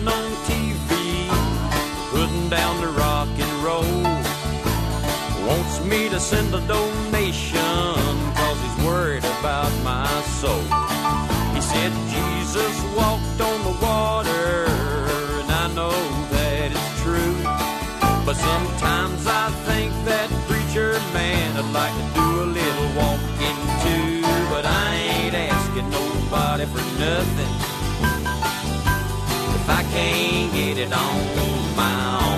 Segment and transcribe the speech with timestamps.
[0.00, 1.28] talking on TV,
[2.10, 4.02] putting down the rock and roll.
[5.46, 7.60] Wants me to send a donation,
[8.34, 10.08] cause he's worried about my
[10.40, 10.62] soul.
[11.54, 14.66] He said Jesus walked on the water,
[15.40, 15.96] and I know
[16.30, 17.42] that it's true.
[18.24, 24.22] But sometimes I think that preacher man would like to do a little walking too.
[24.50, 27.69] But I ain't asking nobody for nothing
[29.90, 32.29] can't get it on my own.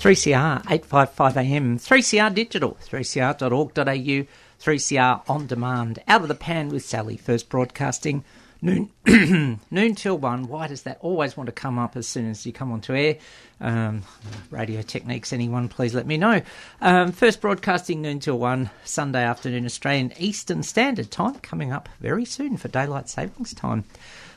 [0.00, 4.26] 3CR 855am, 3CR digital, 3cr.org.au,
[4.58, 5.98] 3CR on demand.
[6.08, 8.24] Out of the pan with Sally, first broadcasting
[8.62, 8.90] Noon,
[9.70, 10.46] noon till one.
[10.46, 13.16] Why does that always want to come up as soon as you come onto air?
[13.58, 14.02] Um,
[14.50, 16.42] radio techniques, anyone, please let me know.
[16.82, 22.26] Um, first broadcasting noon till one, Sunday afternoon, Australian Eastern Standard Time, coming up very
[22.26, 23.84] soon for daylight savings time.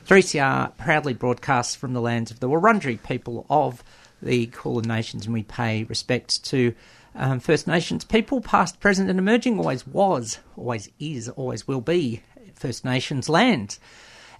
[0.06, 3.84] 3CR proudly broadcasts from the lands of the Wurundjeri people of
[4.24, 6.74] the Kulin Nations, and we pay respect to
[7.14, 9.58] um, First Nations people, past, present, and emerging.
[9.58, 12.22] Always was, always is, always will be
[12.54, 13.78] First Nations land.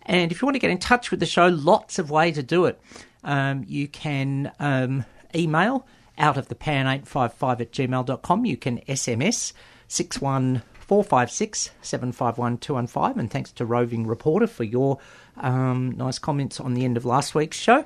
[0.06, 2.42] And if you want to get in touch with the show, lots of way to
[2.42, 2.80] do it.
[3.22, 5.04] Um, you can um,
[5.34, 5.86] email
[6.18, 8.44] out of the pan855 at gmail.com.
[8.44, 9.52] You can SMS
[9.88, 13.18] 61456 751 215.
[13.18, 14.98] And thanks to Roving Reporter for your
[15.38, 17.84] um, nice comments on the end of last week's show.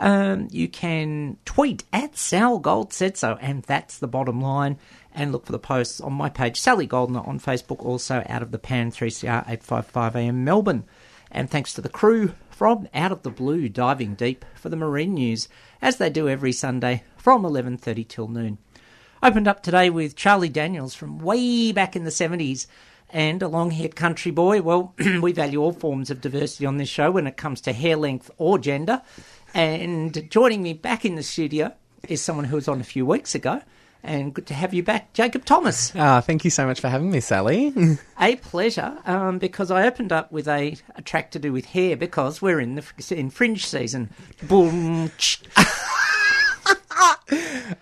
[0.00, 4.78] Um, you can tweet at Sal Gold said so, and that's the bottom line.
[5.14, 8.50] And look for the posts on my page, Sally Goldner on Facebook, also out of
[8.50, 10.84] the Pan 3CR 855 AM Melbourne.
[11.30, 15.14] And thanks to the crew from Out of the Blue diving deep for the marine
[15.14, 15.48] news,
[15.82, 18.56] as they do every Sunday from 11:30 till noon.
[19.22, 22.66] Opened up today with Charlie Daniels from way back in the 70s
[23.12, 24.62] and a long haired country boy.
[24.62, 27.96] Well, we value all forms of diversity on this show when it comes to hair
[27.96, 29.02] length or gender.
[29.54, 31.74] And joining me back in the studio
[32.08, 33.62] is someone who was on a few weeks ago.
[34.02, 35.92] And good to have you back, Jacob Thomas.
[35.94, 37.74] Ah, thank you so much for having me, Sally.
[38.20, 41.98] A pleasure, um, because I opened up with a, a track to do with hair
[41.98, 44.08] because we're in the in fringe season.
[44.48, 45.10] Boom.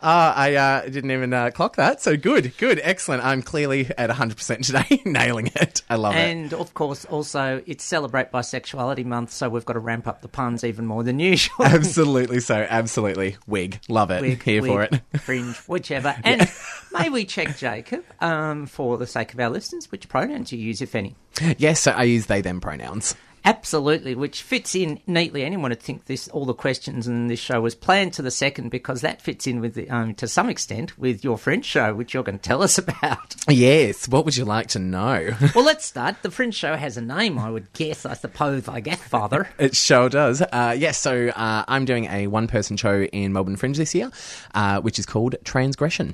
[0.00, 2.00] Ah, I uh, didn't even uh, clock that.
[2.02, 3.24] So good, good, excellent.
[3.24, 5.82] I'm clearly at 100% today, nailing it.
[5.90, 6.18] I love it.
[6.18, 10.28] And of course, also it's Celebrate Bisexuality Month, so we've got to ramp up the
[10.28, 11.56] puns even more than usual.
[11.64, 13.36] Absolutely so, absolutely.
[13.46, 14.20] Wig, love it.
[14.20, 15.00] Wig, Here for it.
[15.20, 16.14] Fringe, whichever.
[16.24, 16.50] And
[16.92, 20.80] may we check, Jacob, um, for the sake of our listeners, which pronouns you use,
[20.80, 21.16] if any?
[21.56, 23.14] Yes, so I use they them pronouns.
[23.48, 25.42] Absolutely, which fits in neatly.
[25.42, 28.68] Anyone would think this all the questions in this show was planned to the second
[28.68, 32.12] because that fits in with the, um, to some extent with your Fringe show, which
[32.12, 33.36] you're going to tell us about.
[33.48, 35.30] Yes, what would you like to know?
[35.54, 36.16] well, let's start.
[36.20, 38.04] The Fringe show has a name, I would guess.
[38.04, 39.48] I suppose, I guess, Father.
[39.58, 40.42] It sure does.
[40.42, 44.10] Uh, yes, so uh, I'm doing a one person show in Melbourne Fringe this year,
[44.54, 46.12] uh, which is called Transgression.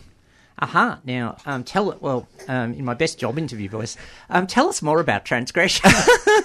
[0.59, 1.01] Aha!
[1.05, 2.01] Now, um, tell it.
[2.01, 3.97] Well, um, in my best job interview voice,
[4.31, 5.91] um, tell us more about transgression.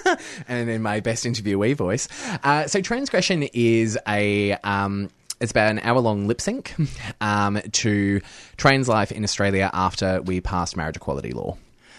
[0.48, 2.08] and in my best interviewee voice.
[2.42, 4.52] Uh, so, Transgression is a.
[4.64, 5.10] Um,
[5.40, 6.74] it's about an hour long lip sync
[7.22, 8.20] um, to
[8.58, 11.56] trans life in Australia after we passed marriage equality law.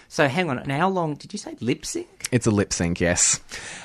[0.09, 0.69] so, hang on.
[0.69, 2.27] How long did you say lip sync?
[2.31, 3.39] It's a lip sync, yes.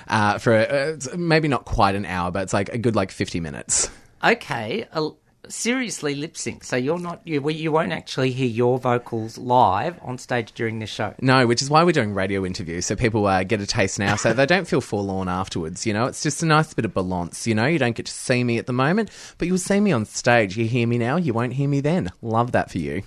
[0.08, 3.40] Uh, for uh, maybe not quite an hour, but it's like a good like 50
[3.40, 3.88] minutes.
[4.22, 5.10] Okay, uh,
[5.48, 6.64] seriously, lip sync.
[6.64, 10.90] So you're not you, you won't actually hear your vocals live on stage during this
[10.90, 11.14] show.
[11.20, 14.16] No, which is why we're doing radio interviews, so people uh, get a taste now,
[14.16, 15.86] so they don't feel forlorn afterwards.
[15.86, 17.46] You know, it's just a nice bit of balance.
[17.46, 19.92] You know, you don't get to see me at the moment, but you'll see me
[19.92, 20.56] on stage.
[20.56, 22.10] You hear me now, you won't hear me then.
[22.22, 23.02] Love that for you.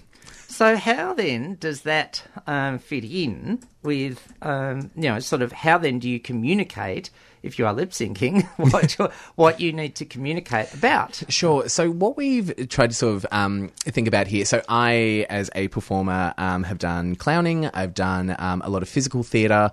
[0.49, 5.77] So how then does that um, fit in with um, you know sort of how
[5.77, 7.11] then do you communicate
[7.43, 8.93] if you are lip syncing what
[9.35, 11.23] what you need to communicate about?
[11.29, 11.67] Sure.
[11.69, 14.45] So what we've tried to sort of um, think about here.
[14.45, 17.67] So I, as a performer, um, have done clowning.
[17.67, 19.71] I've done um, a lot of physical theatre.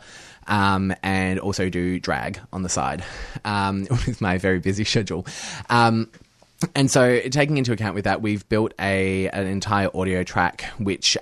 [0.49, 3.05] Um, and also do drag on the side
[3.45, 5.27] um, with my very busy schedule.
[5.71, 6.09] Um,
[6.77, 11.17] and so, taking into account with that, we've built a an entire audio track which.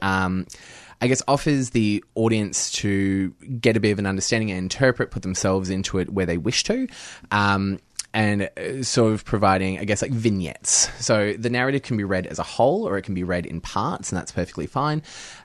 [1.05, 3.31] I guess offers the audience to
[3.61, 6.65] get a bit of an understanding and interpret, put themselves into it where they wish
[6.65, 6.89] to,
[7.31, 7.79] um,
[8.15, 10.89] and uh, sort of providing, I guess, like vignettes.
[11.05, 13.61] So the narrative can be read as a whole, or it can be read in
[13.61, 15.03] parts, and that's perfectly fine.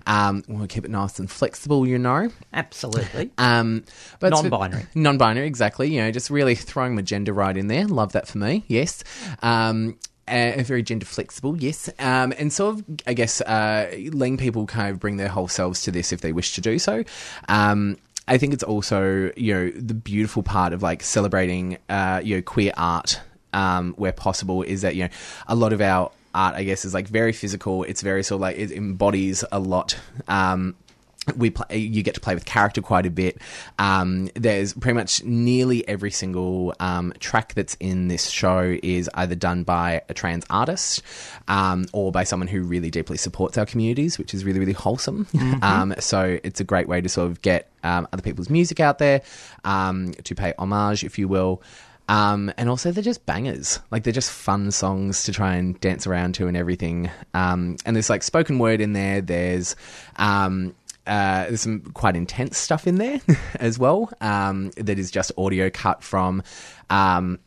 [0.07, 2.29] Um, we'll keep it nice and flexible, you know.
[2.53, 3.31] Absolutely.
[3.37, 3.83] Um,
[4.21, 4.85] but Non-binary.
[4.95, 5.93] non-binary, exactly.
[5.93, 7.85] You know, just really throwing my gender right in there.
[7.85, 8.63] Love that for me.
[8.67, 9.03] Yes.
[9.41, 9.97] Um,
[10.29, 14.91] uh, very gender flexible, yes, um, and sort of, I guess, uh, letting people kind
[14.91, 17.03] of bring their whole selves to this if they wish to do so.
[17.47, 22.35] Um, I think it's also, you know, the beautiful part of like celebrating, uh, you
[22.35, 23.19] know, queer art
[23.53, 25.09] um, where possible is that you know
[25.47, 27.83] a lot of our art, I guess, is like very physical.
[27.83, 29.97] It's very sort of like it embodies a lot.
[30.27, 30.75] Um,
[31.37, 33.37] we play, you get to play with character quite a bit.
[33.77, 39.35] Um, there's pretty much nearly every single um, track that's in this show is either
[39.35, 41.01] done by a trans artist
[41.47, 45.27] um, or by someone who really deeply supports our communities, which is really really wholesome.
[45.61, 48.97] Um, so it's a great way to sort of get um, other people's music out
[48.97, 49.21] there
[49.63, 51.61] um, to pay homage, if you will.
[52.09, 53.79] Um, and also, they're just bangers.
[53.91, 57.11] Like, they're just fun songs to try and dance around to and everything.
[57.35, 59.21] Um, and there's like spoken word in there.
[59.21, 59.75] There's
[60.15, 60.75] um,
[61.07, 63.19] uh, there's some quite intense stuff in there
[63.59, 66.43] as well um, that is just audio cut from
[66.89, 67.39] um,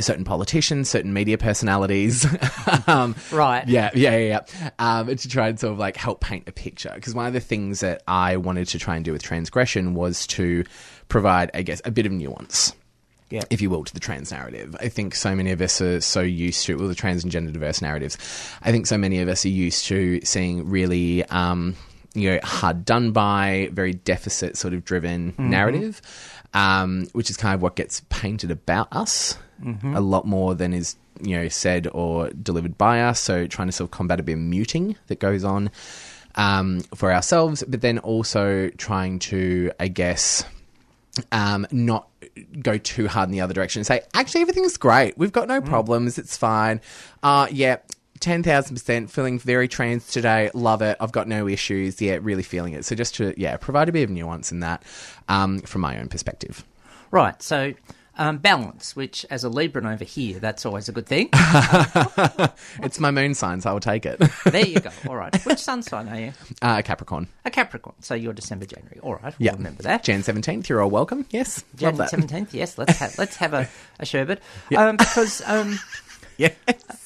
[0.00, 2.26] certain politicians, certain media personalities.
[2.88, 3.66] um, Right.
[3.68, 4.40] Yeah, yeah, yeah.
[4.60, 4.70] yeah.
[4.80, 6.90] Um, to try and sort of like help paint a picture.
[6.94, 10.26] Because one of the things that I wanted to try and do with transgression was
[10.28, 10.64] to
[11.08, 12.74] provide, I guess, a bit of nuance
[13.30, 13.42] Yeah.
[13.50, 14.74] if you will, to the trans narrative.
[14.80, 17.52] I think so many of us are so used to, well, the trans and gender
[17.52, 18.18] diverse narratives.
[18.62, 21.76] I think so many of us are used to seeing really, um,
[22.16, 26.00] you know, hard done by, very deficit sort of driven narrative,
[26.54, 29.38] um, which is kind of what gets painted about us
[29.94, 33.20] a lot more than is, you know, said or delivered by us.
[33.20, 35.70] So trying to sort of combat a bit of muting that goes on
[36.34, 40.44] um, for ourselves, but then also trying to, I guess,
[41.32, 42.08] um, not
[42.60, 45.16] go too hard in the other direction and say, actually, everything's great.
[45.16, 46.18] We've got no problems.
[46.18, 46.82] It's fine.
[47.22, 47.76] Uh, yeah,
[48.26, 50.50] 10,000% feeling very trans today.
[50.52, 50.96] Love it.
[51.00, 52.00] I've got no issues.
[52.02, 52.84] Yeah, really feeling it.
[52.84, 54.82] So just to, yeah, provide a bit of nuance in that
[55.28, 56.64] um, from my own perspective.
[57.12, 57.40] Right.
[57.40, 57.72] So
[58.18, 61.28] um, balance, which as a Libran over here, that's always a good thing.
[62.82, 64.20] It's my moon sign, so I will take it.
[64.44, 64.90] there you go.
[65.08, 65.34] All right.
[65.46, 66.32] Which sun sign are you?
[66.62, 67.28] uh, Capricorn.
[67.44, 67.94] A Capricorn.
[68.00, 68.98] So you're December, January.
[69.02, 69.34] All right.
[69.38, 69.52] We'll Yeah.
[69.52, 70.02] remember that.
[70.02, 71.26] Jan 17th, you're all welcome.
[71.30, 71.64] Yes.
[71.74, 72.10] That.
[72.10, 72.52] seventeenth.
[72.54, 73.68] Yes, let's have let's have a,
[74.00, 74.40] a sherbet
[74.76, 75.78] um, because um,
[76.38, 76.52] Yeah.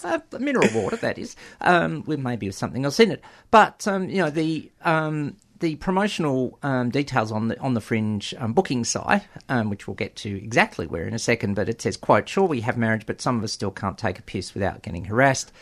[0.02, 3.22] uh, mineral water that is um, with maybe with something else in it.
[3.50, 8.34] But um, you know the um, the promotional um, details on the on the Fringe
[8.38, 11.54] um, booking site, um, which we'll get to exactly where in a second.
[11.54, 14.18] But it says, "quote Sure, we have marriage, but some of us still can't take
[14.18, 15.52] a piss without getting harassed."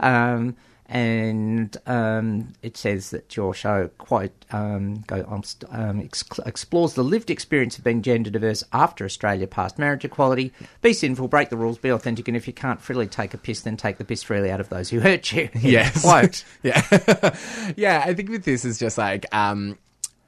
[0.00, 0.56] Um,
[0.88, 7.04] and um, it says that your show quite um, go, um, um, ex- explores the
[7.04, 10.52] lived experience of being gender diverse after Australia passed marriage equality.
[10.80, 13.60] Be sinful, break the rules, be authentic, and if you can't freely take a piss,
[13.60, 15.50] then take the piss freely out of those who hurt you.
[15.54, 16.02] Yes.
[16.02, 16.44] Quote.
[16.62, 16.82] yeah.
[17.76, 19.76] yeah, I think with this is just like um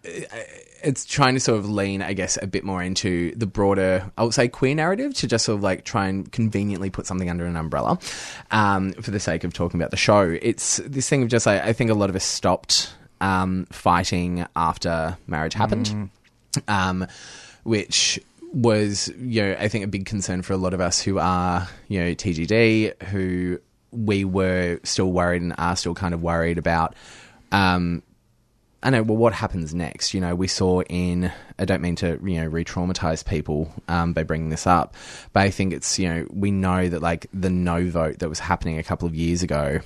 [0.02, 4.24] it's trying to sort of lean, I guess, a bit more into the broader, I
[4.24, 7.44] would say, queer narrative to just sort of like try and conveniently put something under
[7.44, 7.98] an umbrella
[8.50, 10.38] um, for the sake of talking about the show.
[10.40, 14.46] It's this thing of just like, I think a lot of us stopped um, fighting
[14.56, 16.10] after marriage happened,
[16.68, 17.06] um,
[17.64, 18.18] which
[18.52, 21.68] was, you know, I think a big concern for a lot of us who are,
[21.88, 23.60] you know, TGD, who
[23.92, 26.94] we were still worried and are still kind of worried about.
[27.52, 28.02] Um,
[28.82, 29.02] I know.
[29.02, 30.14] Well, what happens next?
[30.14, 31.30] You know, we saw in.
[31.58, 34.94] I don't mean to, you know, re-traumatize people um, by bringing this up,
[35.34, 38.38] but I think it's, you know, we know that like the no vote that was
[38.38, 39.80] happening a couple of years ago,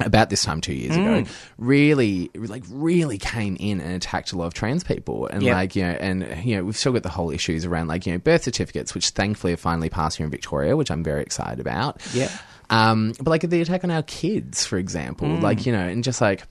[0.00, 1.24] about this time two years ago,
[1.58, 5.54] really, like, really came in and attacked a lot of trans people, and Yep.
[5.54, 8.12] like, you know, and you know, we've still got the whole issues around like, you
[8.12, 11.60] know, birth certificates, which thankfully have finally passed here in Victoria, which I'm very excited
[11.60, 12.00] about.
[12.14, 12.30] Yeah.
[12.70, 15.42] Um, but like the attack on our kids, for example, Mm.
[15.42, 16.44] like you know, and just like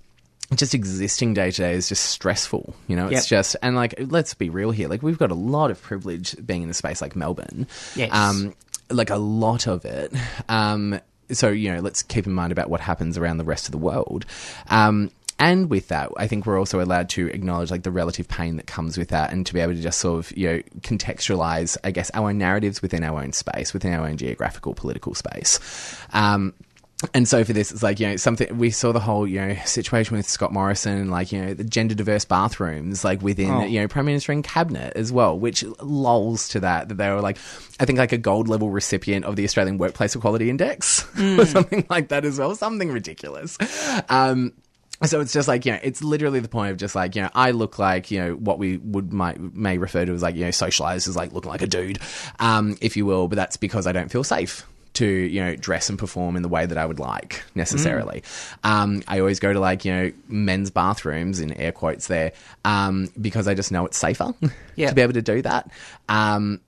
[0.55, 2.75] just existing day to day is just stressful.
[2.88, 3.38] You know, it's Yep.
[3.39, 4.88] just and like let's be real here.
[4.89, 7.67] Like we've got a lot of privilege being in a space like Melbourne.
[7.96, 8.12] Yes.
[8.13, 8.53] Um,
[8.89, 10.13] like a lot of it.
[10.50, 11.00] Um,
[11.31, 13.77] so you know, let's keep in mind about what happens around the rest of the
[13.77, 14.25] world.
[14.70, 18.58] Um, and with that, I think we're also allowed to acknowledge like the relative pain
[18.58, 21.77] that comes with that, and to be able to just sort of you know contextualize,
[21.84, 25.60] I guess, our own narratives within our own space, within our own geographical political space.
[26.13, 26.53] Um,
[27.13, 29.55] and so for this, it's like you know something we saw the whole you know
[29.65, 33.63] situation with Scott Morrison, like you know the gender diverse bathrooms, like within Oh.
[33.65, 37.22] you know prime minister and cabinet as well, which lulls to that that they were
[37.22, 37.38] like,
[37.79, 41.86] I think like a gold level recipient of the Australian Workplace Equality Index or something
[41.89, 43.58] like that as well, something ridiculous.
[44.10, 44.53] Um,
[45.03, 47.29] so it's just like you know, it's literally the point of just like you know,
[47.34, 50.46] I look like you know what we would might may refer to as like you
[50.46, 51.98] know socialized as like looking like a dude,
[52.39, 53.27] um, if you will.
[53.27, 56.50] But that's because I don't feel safe to you know dress and perform in the
[56.50, 58.24] way that I would like necessarily.
[58.63, 62.33] Um, I always go to like you know men's bathrooms in air quotes there
[62.65, 64.33] um, because I just know it's safer
[64.89, 65.71] to be able to do that.
[66.10, 66.62] Um,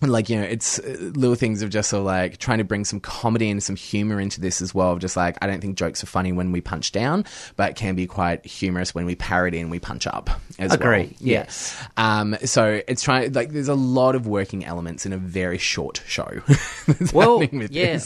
[0.08, 2.84] like you know it's uh, little things of just sort of like trying to bring
[2.84, 5.76] some comedy and some humor into this as well of just like i don't think
[5.76, 7.24] jokes are funny when we punch down
[7.56, 10.80] but it can be quite humorous when we parody and we punch up as well
[10.80, 11.40] Agree, Yeah.
[11.40, 11.76] yes.
[11.96, 16.02] um so it's trying like there's a lot of working elements in a very short
[16.06, 16.40] show
[17.12, 17.98] Well, with yeah.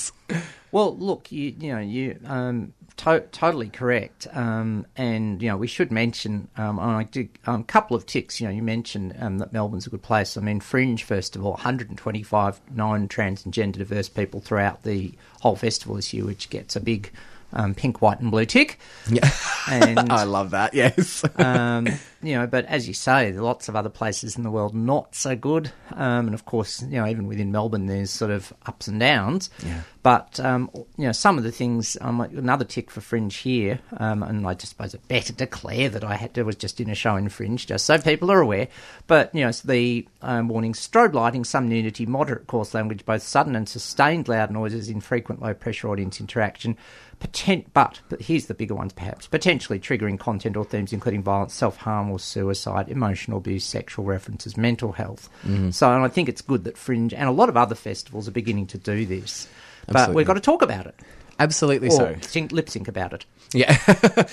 [0.73, 4.27] Well, look, you you know you um to- totally correct.
[4.33, 8.41] Um, and you know we should mention um, I did a um, couple of ticks.
[8.41, 10.37] You know, you mentioned um, that Melbourne's a good place.
[10.37, 16.13] I mean, Fringe Festival, 125 non-trans and gender diverse people throughout the whole festival this
[16.13, 17.11] year, which gets a big
[17.53, 18.79] um, pink, white, and blue tick.
[19.09, 19.31] yeah
[19.71, 21.87] And i love that yes um,
[22.25, 24.75] you know, but as you say, there are lots of other places in the world
[24.75, 25.71] not so good.
[25.93, 29.51] Um, and of course, you know, even within Melbourne, there's sort of ups and downs.
[29.65, 29.83] Yeah.
[30.03, 31.97] But um, you know, some of the things.
[32.01, 36.05] Um, another tick for Fringe here, um, and I just suppose it better declare that
[36.05, 38.69] I had to was just in a show in Fringe, just so people are aware.
[39.07, 43.23] But you know, so the um, warning: strobe lighting, some nudity, moderate coarse language, both
[43.23, 46.77] sudden and sustained loud noises, infrequent low pressure audience interaction.
[47.21, 51.55] Potent, but, but here's the bigger ones perhaps potentially triggering content or themes including violence,
[51.55, 55.29] self harm suicide, emotional abuse, sexual references, mental health.
[55.71, 58.33] So and I think it's good that Fringe and a lot of other festivals are
[58.33, 59.49] beginning to do this.
[59.87, 60.21] But Absolutely.
[60.21, 60.95] we've got to talk about it
[61.39, 62.49] Absolutely or so.
[62.53, 63.25] lip sync about it.
[63.53, 63.77] Yeah,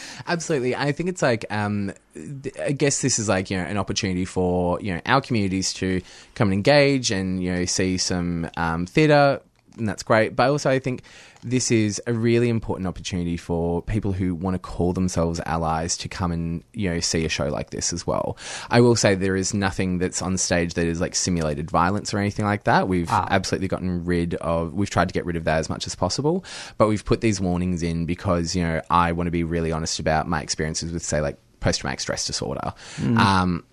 [0.27, 0.75] absolutely.
[0.75, 1.93] I think it's like, um,
[2.59, 6.01] I guess this is like, you know, an opportunity for, you know, our communities to
[6.35, 9.41] come and engage and, you know, see some um, theatre,
[9.77, 10.35] and that's great.
[10.35, 11.03] But also, I think
[11.43, 16.07] this is a really important opportunity for people who want to call themselves allies to
[16.07, 18.38] come and, you know, see a show like this as well.
[18.69, 22.19] I will say there is nothing that's on stage that is like simulated violence or
[22.19, 22.88] anything like that.
[22.88, 23.27] We've Ah.
[23.31, 26.45] absolutely gotten rid of, we've tried to get rid of that as much as possible,
[26.77, 30.00] but we've put these warnings in because, you know, I want to be really honest
[30.00, 32.74] about my experiences with, say, like post traumatic stress disorder.
[33.17, 33.63] Um,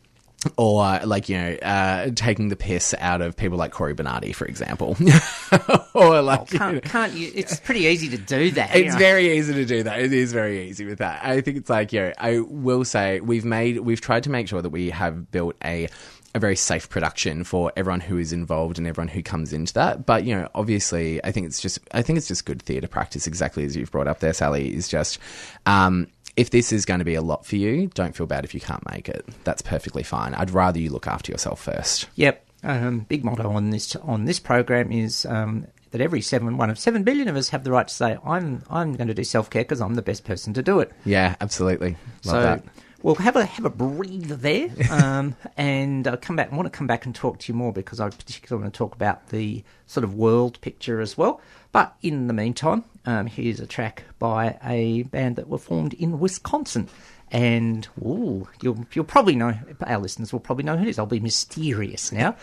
[0.56, 4.44] or like you know, uh, taking the piss out of people like Cory Bernardi, for
[4.46, 4.96] example,
[5.94, 7.30] or like you know, Can't, can't you?
[7.34, 8.74] It's pretty easy to do that.
[8.76, 8.98] you it's know.
[8.98, 9.98] very easy to do that.
[10.00, 11.24] It is very easy with that.
[11.24, 14.48] I think it's like, you know, I will say we've made, we've tried to make
[14.48, 15.88] sure that we have built a,
[16.34, 20.06] a very safe production for everyone who is involved and everyone who comes into that.
[20.06, 23.26] But, you know, obviously, I think it's just, I think it's just good theatre practice,
[23.26, 25.18] exactly as you've brought up there, Sally, is just,
[25.66, 26.06] um,
[26.38, 28.60] if this is going to be a lot for you, don't feel bad if you
[28.60, 29.26] can't make it.
[29.42, 30.34] That's perfectly fine.
[30.34, 32.06] I'd rather you look after yourself first.
[32.14, 32.46] Yep.
[32.62, 36.78] Um, big motto on this on this program is um, that every seven one of
[36.78, 39.50] seven billion of us have the right to say I'm I'm going to do self
[39.50, 40.92] care because I'm the best person to do it.
[41.04, 41.96] Yeah, absolutely.
[42.24, 42.64] Love so that.
[43.02, 46.52] we'll have a have a breather there, um, and uh, come back.
[46.52, 48.78] I want to come back and talk to you more because I particularly want to
[48.78, 51.40] talk about the sort of world picture as well.
[51.72, 56.18] But in the meantime, um, here's a track by a band that were formed in
[56.18, 56.88] Wisconsin.
[57.30, 59.54] And ooh, you'll you'll probably know
[59.86, 60.98] our listeners will probably know who it is.
[60.98, 62.36] I'll be mysterious now,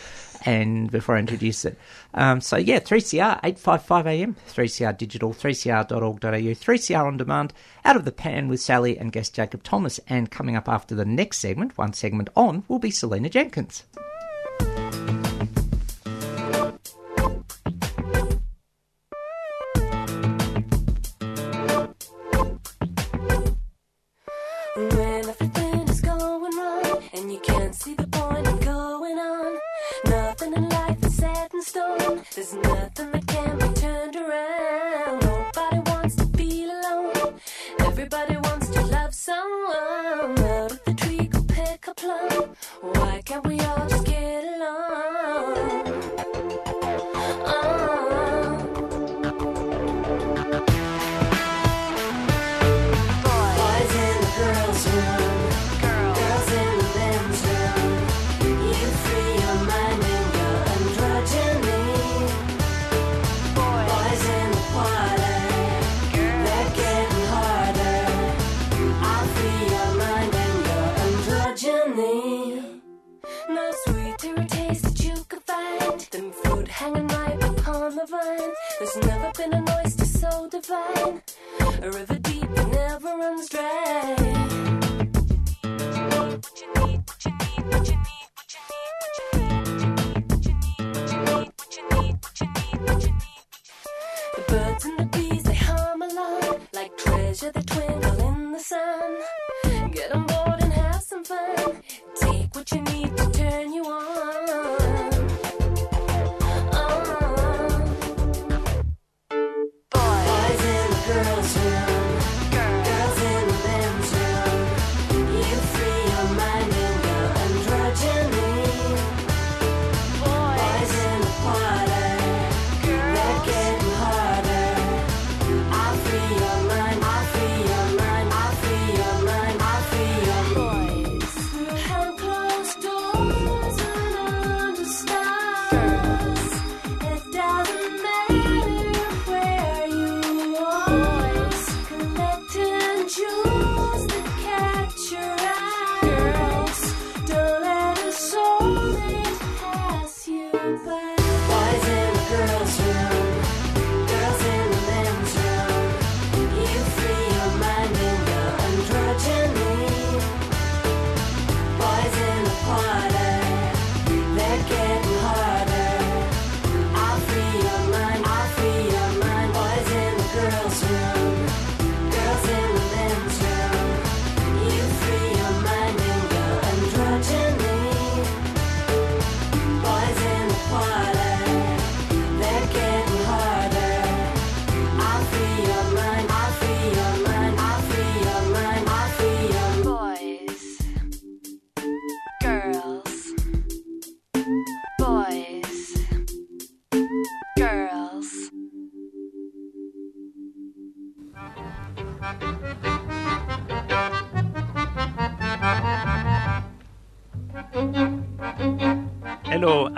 [0.46, 1.76] and before I introduce it,
[2.14, 6.78] um, so yeah, three CR eight five five AM, three CR digital, three CR.org.au, three
[6.78, 7.52] CR on demand,
[7.84, 11.06] out of the pan with Sally and guest Jacob Thomas, and coming up after the
[11.06, 13.86] next segment, one segment on, will be Selena Jenkins.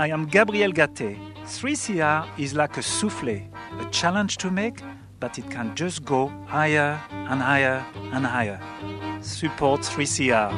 [0.07, 1.17] I am Gabriel Gaté.
[1.43, 3.45] 3CR is like a souffle,
[3.77, 4.81] a challenge to make,
[5.19, 8.57] but it can just go higher and higher and higher.
[9.21, 10.53] Support 3CR.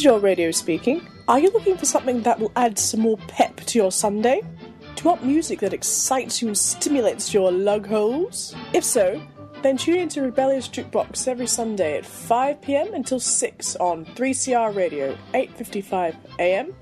[0.00, 1.06] Is your radio speaking.
[1.28, 4.40] Are you looking for something that will add some more pep to your Sunday?
[4.80, 8.56] Do you want music that excites you and stimulates your lug holes?
[8.72, 9.20] If so,
[9.60, 15.18] then tune into Rebellious Jukebox every Sunday at 5 pm until 6 on 3CR Radio,
[15.34, 16.74] 8:55 am,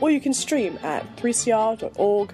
[0.00, 2.32] or you can stream at 3cr.org.au.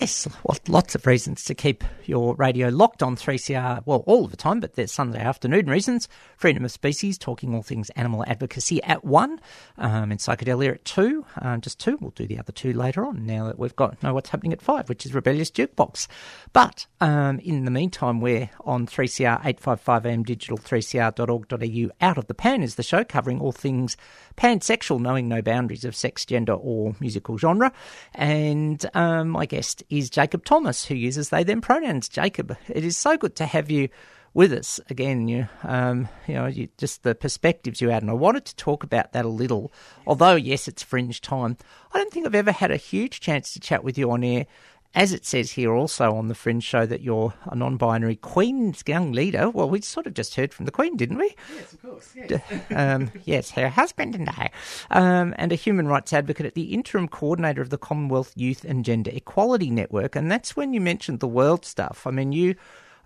[0.00, 0.26] Yes,
[0.66, 4.58] lots of reasons to keep your radio locked on 3CR, well, all of the time,
[4.58, 6.08] but there's Sunday afternoon reasons.
[6.38, 9.38] Freedom of Species, talking all things animal advocacy at 1,
[9.76, 11.98] um, and Psychedelia at 2, um, just 2.
[12.00, 14.62] We'll do the other two later on now that we've got know what's happening at
[14.62, 16.06] 5, which is Rebellious Jukebox.
[16.54, 21.90] But um, in the meantime, we're on 3CR 855am digital, 3cr.org.au.
[22.00, 23.98] Out of the Pan is the show covering all things
[24.38, 27.70] pansexual, knowing no boundaries of sex, gender, or musical genre.
[28.14, 32.08] And um, my guest is Jacob Thomas, who uses they them pronouns.
[32.08, 33.88] Jacob, it is so good to have you
[34.32, 35.28] with us again.
[35.28, 38.84] You, um, you know, you, just the perspectives you add, and I wanted to talk
[38.84, 39.72] about that a little.
[40.06, 41.56] Although yes, it's fringe time.
[41.92, 44.46] I don't think I've ever had a huge chance to chat with you on air.
[44.92, 48.82] As it says here also on the Fringe show that you're a non binary Queen's
[48.86, 49.48] young leader.
[49.48, 51.36] Well, we sort of just heard from the Queen, didn't we?
[51.54, 52.12] Yes, of course.
[52.16, 52.42] Yes.
[52.74, 54.50] um, yes, her husband and I,
[54.90, 58.84] um, and a human rights advocate at the interim coordinator of the Commonwealth Youth and
[58.84, 60.16] Gender Equality Network.
[60.16, 62.04] And that's when you mentioned the world stuff.
[62.04, 62.56] I mean, you,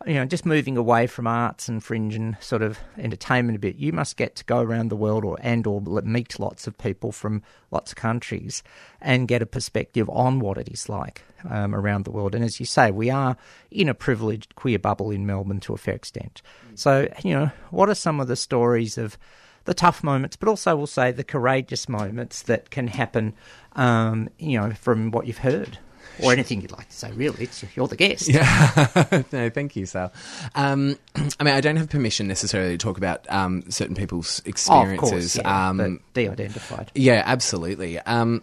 [0.06, 3.76] you know, just moving away from arts and fringe and sort of entertainment a bit,
[3.76, 7.12] you must get to go around the world or and or meet lots of people
[7.12, 8.62] from lots of countries
[9.00, 12.34] and get a perspective on what it is like um, around the world.
[12.34, 13.36] And as you say, we are
[13.70, 16.42] in a privileged queer bubble in Melbourne to a fair extent.
[16.74, 19.16] So, you know, what are some of the stories of
[19.64, 23.34] the tough moments, but also we'll say the courageous moments that can happen,
[23.72, 25.78] um, you know, from what you've heard?
[26.22, 27.44] Or anything you'd like to say, really.
[27.44, 28.28] It's, you're the guest.
[28.28, 29.22] Yeah.
[29.32, 30.12] no, thank you, Sal.
[30.54, 30.96] Um,
[31.40, 34.46] I mean, I don't have permission necessarily to talk about um, certain people's Oh, of
[34.48, 35.10] experiences.
[35.10, 36.92] course, yeah, um, de-identified.
[36.94, 37.98] Yeah, absolutely.
[37.98, 38.42] Um,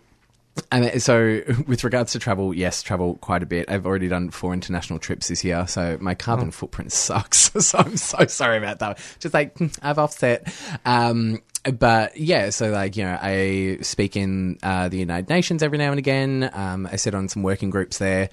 [0.69, 3.69] I so, with regards to travel, yes, travel quite a bit.
[3.71, 6.51] I've already done four international trips this year, so my carbon Oh.
[6.51, 7.51] footprint sucks.
[7.57, 8.99] so I'm so sorry about that.
[9.19, 10.53] Just like I've offset.
[10.85, 15.77] Um, but yeah, so like you know, I speak in uh, the United Nations every
[15.77, 16.49] now and again.
[16.53, 18.29] Um, I sit on some working groups there.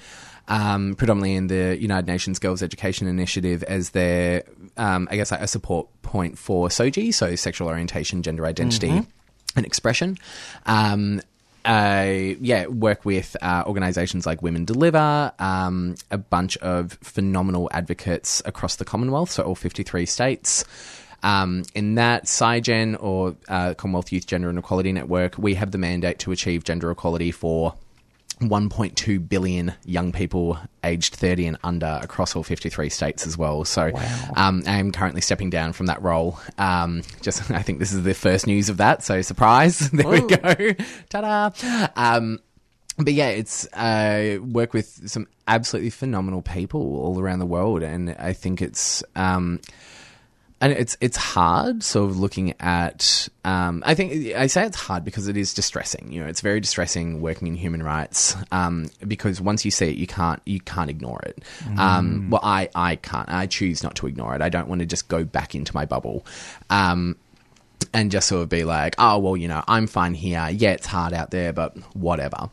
[0.51, 4.45] Um, predominantly in the United Nations Girls Education Initiative as their,
[4.79, 8.89] um, I guess, like a support point for SOGI, so sexual orientation, gender identity,
[9.57, 10.17] and expression.
[10.65, 11.21] Um,
[11.67, 18.41] I yeah work with uh, organisations like Women Deliver, um, a bunch of phenomenal advocates
[18.47, 20.65] across the Commonwealth, so all fifty three states.
[21.23, 25.79] Um, in that CYGEN or uh, Commonwealth Youth Gender and Equality Network, we have the
[25.79, 27.75] mandate to achieve gender equality for
[28.41, 33.65] 1.2 billion young people aged 30 and under across all 53 states as well.
[33.65, 33.91] So
[34.37, 36.39] um, I'm currently stepping down from that role.
[36.57, 39.03] Um, just, I think this is the first news of that.
[39.03, 39.79] So surprise.
[39.91, 40.73] there we go.
[41.09, 41.89] Ta-da.
[41.97, 42.39] Um,
[42.97, 48.11] but yeah, it's uh, work with some absolutely phenomenal people all around the world, and
[48.19, 49.61] I think it's um,
[50.61, 55.05] and it's it's hard sort of looking at um, I think I say it's hard
[55.05, 59.41] because it is distressing you know it's very distressing working in human rights um, because
[59.41, 61.43] once you see it you can't you can't ignore it
[61.79, 64.87] um, well I, I can't I choose not to ignore it I don't want to
[64.87, 66.27] just go back into my bubble
[66.71, 67.17] um,
[67.95, 70.49] and just sort of be like, oh, well, you know, I'm fine here.
[70.51, 72.51] Yeah, it's hard out there, but whatever.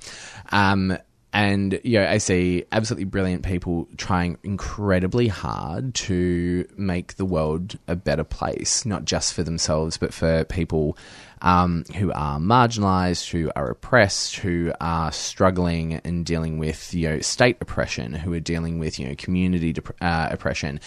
[1.36, 7.26] Um, and, you know, I see absolutely brilliant people trying incredibly hard to make the
[7.26, 10.98] world a better place, not just for themselves, but for people
[11.42, 17.20] um, who are marginalized, who are oppressed, who are struggling and dealing with, you know,
[17.20, 20.80] state oppression, who are dealing with, you know, community dep- uh, oppression.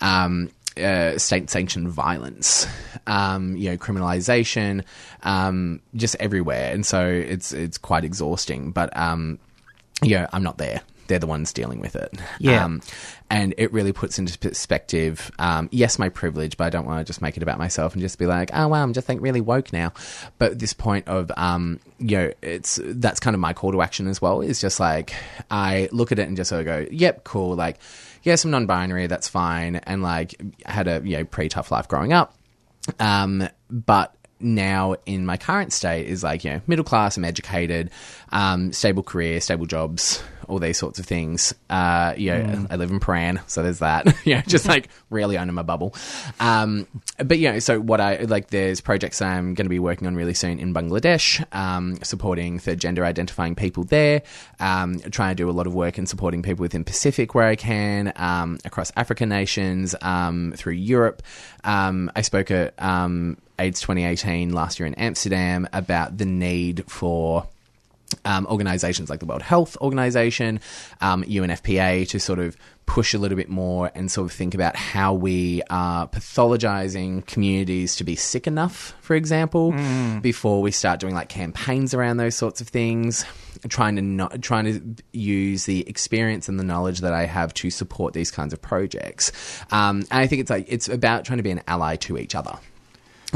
[0.00, 2.66] Um, uh, state sanctioned violence,
[3.06, 4.84] um, you know, criminalization,
[5.22, 8.72] um, just everywhere, and so it's it's quite exhausting.
[8.72, 8.96] But
[10.02, 10.82] um, yeah, I'm not there.
[11.06, 12.12] they're the ones dealing with it.
[12.38, 12.64] Yeah.
[12.64, 12.80] Um,
[13.30, 17.04] and it really puts into perspective, um, yes, my privilege, but I don't want to
[17.04, 19.40] just make it about myself and just be like, oh wow, I'm just like really
[19.40, 19.92] woke now.
[20.38, 24.06] But this point of, um, you know, it's that's kind of my call to action
[24.06, 24.40] as well.
[24.40, 25.14] Is just like
[25.50, 27.54] I look at it and just sort of go, yep, cool.
[27.54, 27.78] Like,
[28.22, 31.88] yes, I'm non-binary, that's fine, and like I had a you know pretty tough life
[31.88, 32.34] growing up.
[33.00, 37.90] Um, but now in my current state is like, you know, middle class, I'm educated,
[38.30, 41.54] um, stable career, stable jobs, all these sorts of things.
[41.70, 44.06] Uh, you know, I live in Prahran, so there's that.
[44.26, 45.94] you know, just like really under my bubble.
[46.40, 46.86] Um,
[47.18, 50.14] but you know, so what I like, there's projects I'm going to be working on
[50.14, 54.22] really soon in Bangladesh, um, supporting third gender identifying people there,
[54.60, 57.56] um, trying to do a lot of work in supporting people within Pacific where I
[57.56, 61.22] can, um, across African nations, um, through Europe.
[61.64, 67.46] Um, I spoke at um, AIDS 2018 last year in Amsterdam about the need for
[68.24, 70.60] um, organizations like the World Health Organization,
[71.00, 74.76] um, UNFPA, to sort of push a little bit more and sort of think about
[74.76, 79.72] how we are pathologizing communities to be sick enough, for example,
[80.20, 83.24] before we start doing like campaigns around those sorts of things.
[83.68, 87.70] Trying to not trying to use the experience and the knowledge that I have to
[87.70, 89.32] support these kinds of projects.
[89.70, 92.34] Um, and I think it's like it's about trying to be an ally to each
[92.34, 92.58] other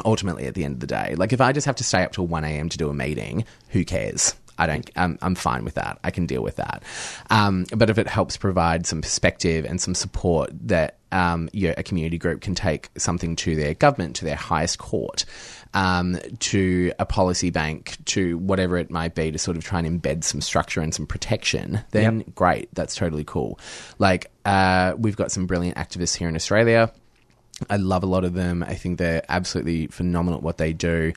[0.04, 1.14] ultimately at the end of the day.
[1.16, 2.68] Like if I just have to stay up till 1 a.m.
[2.68, 4.34] to do a meeting, who cares?
[4.58, 5.98] I don't, I'm, I'm fine with that.
[6.02, 6.82] I can deal with that.
[7.30, 11.74] Um, but if it helps provide some perspective and some support that um, you know,
[11.78, 15.24] a community group can take something to their government, to their highest court,
[15.74, 20.02] um, to a policy bank, to whatever it might be, to sort of try and
[20.02, 22.68] embed some structure and some protection, then great.
[22.74, 23.58] That's totally cool.
[23.98, 26.92] Like, uh, we've got some brilliant activists here in Australia.
[27.68, 28.62] I love a lot of them.
[28.62, 31.12] I think they're absolutely phenomenal at what they do.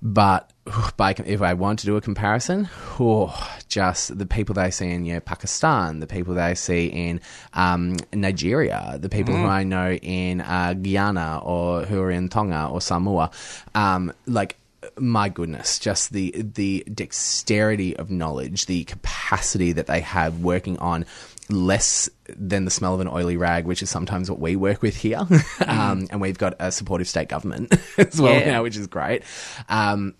[0.00, 0.50] But
[0.96, 2.68] by, if I want to do a comparison,
[3.00, 6.86] oh, just the people that I see in know, Pakistan, the people that I see
[6.86, 7.20] in
[7.54, 12.68] um, Nigeria, the people who I know in uh, Guyana or who are in Tonga
[12.70, 13.30] or Samoa,
[13.74, 14.56] um, like
[14.96, 21.04] my goodness, just the the dexterity of knowledge, the capacity that they have working on
[21.50, 24.96] less than the smell of an oily rag, which is sometimes what we work with
[24.96, 25.26] here.
[25.66, 28.50] um, and we've got a supportive state government as well Yeah.
[28.52, 29.22] now, which is great.
[29.68, 30.14] Um,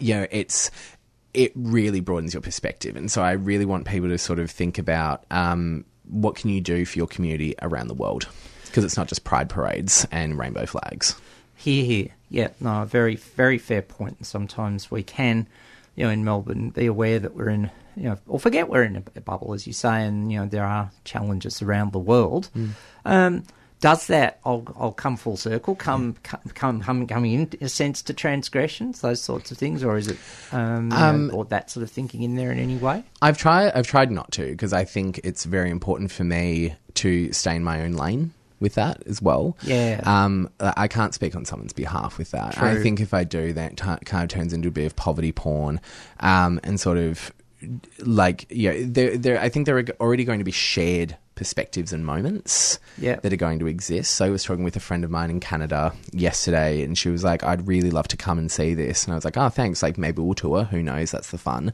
[0.00, 0.70] you know, it's
[1.32, 4.78] it really broadens your perspective, and so I really want people to sort of think
[4.78, 8.28] about um, what can you do for your community around the world
[8.66, 11.14] because it's not just pride parades and rainbow flags.
[11.54, 12.08] Here, here.
[12.28, 14.16] Yeah, no, very, very fair point.
[14.18, 15.46] And sometimes we can,
[15.94, 19.02] you know, in Melbourne, be aware that we're in, you know, or forget we're in
[19.16, 22.50] a, bubble, as you say, and, you know, there are challenges around the world.
[23.04, 23.44] Um,
[23.80, 28.02] does that, I'll, I'll come full circle, come, come, come, come, coming in, a sense,
[28.02, 30.16] to transgressions, those sorts of things, or is it,
[30.52, 33.04] um, you know, or that sort of thinking in there in any way?
[33.20, 33.72] I've tried.
[33.74, 37.64] I've tried not to because I think it's very important for me to stay in
[37.64, 39.56] my own lane with that as well.
[39.62, 40.00] Yeah.
[40.04, 42.60] Um, I can't speak on someone's behalf with that.
[42.60, 45.32] I think if I do, that t- kind of turns into a bit of poverty
[45.32, 45.80] porn,
[46.20, 47.30] um, and sort of
[48.00, 49.40] like yeah, there, there.
[49.40, 53.16] I think there are already going to be shared perspectives and moments Yeah.
[53.16, 54.12] that are going to exist.
[54.14, 57.22] So I was talking with a friend of mine in Canada yesterday, and she was
[57.24, 59.82] like, "I'd really love to come and see this," and I was like, "Oh, thanks.
[59.82, 60.64] Like maybe we'll tour.
[60.64, 61.10] Who knows?
[61.10, 61.72] That's the fun."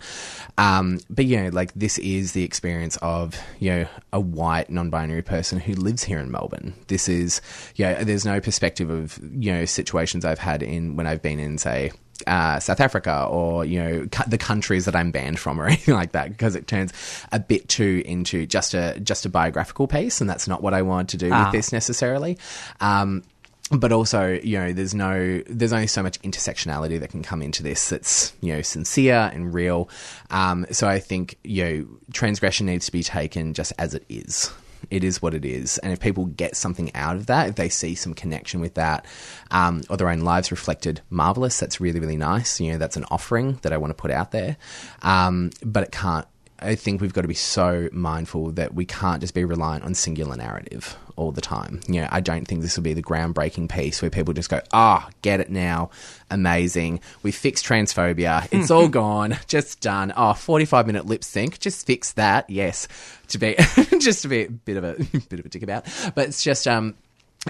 [0.58, 5.22] Um, but you know, like this is the experience of you know a white non-binary
[5.22, 6.74] person who lives here in Melbourne.
[6.88, 7.40] This is
[7.76, 8.02] yeah.
[8.02, 11.92] There's no perspective of you know situations I've had in when I've been in say
[12.26, 15.94] uh, South Africa or you know cu- the countries that I'm banned from or anything
[15.94, 16.92] like that because it turns
[17.32, 20.82] a bit too into just a just a biographical piece and that's not what I
[20.82, 21.44] wanted to do Ah.
[21.44, 22.38] with this necessarily.
[22.80, 23.22] Um,
[23.70, 27.62] but also, you know, there's no, there's only so much intersectionality that can come into
[27.62, 29.88] this that's, you know, sincere and real.
[30.30, 34.52] Um, so I think, you know, transgression needs to be taken just as it is.
[34.90, 35.78] It is what it is.
[35.78, 39.06] And if people get something out of that, if they see some connection with that,
[39.50, 41.58] um, or their own lives reflected, marvelous.
[41.58, 42.60] That's really, really nice.
[42.60, 44.56] You know, that's an offering that I want to put out there.
[45.02, 46.26] Um, but it can't,
[46.62, 49.94] I think we've got to be so mindful that we can't just be reliant on
[49.94, 51.80] singular narrative all the time.
[51.88, 54.60] You know, I don't think this will be the groundbreaking piece where people just go,
[54.72, 55.90] ah, get it now.
[56.30, 57.00] Amazing.
[57.22, 58.48] We fixed transphobia.
[58.62, 59.38] It's all gone.
[59.48, 60.12] Just done.
[60.16, 61.58] Oh, 45 minute lip sync.
[61.58, 62.48] Just fix that.
[62.48, 62.86] Yes.
[63.28, 63.56] To be,
[63.98, 64.94] just to be a bit of a,
[65.28, 65.84] bit of a dick about.
[66.14, 66.94] But it's just, um,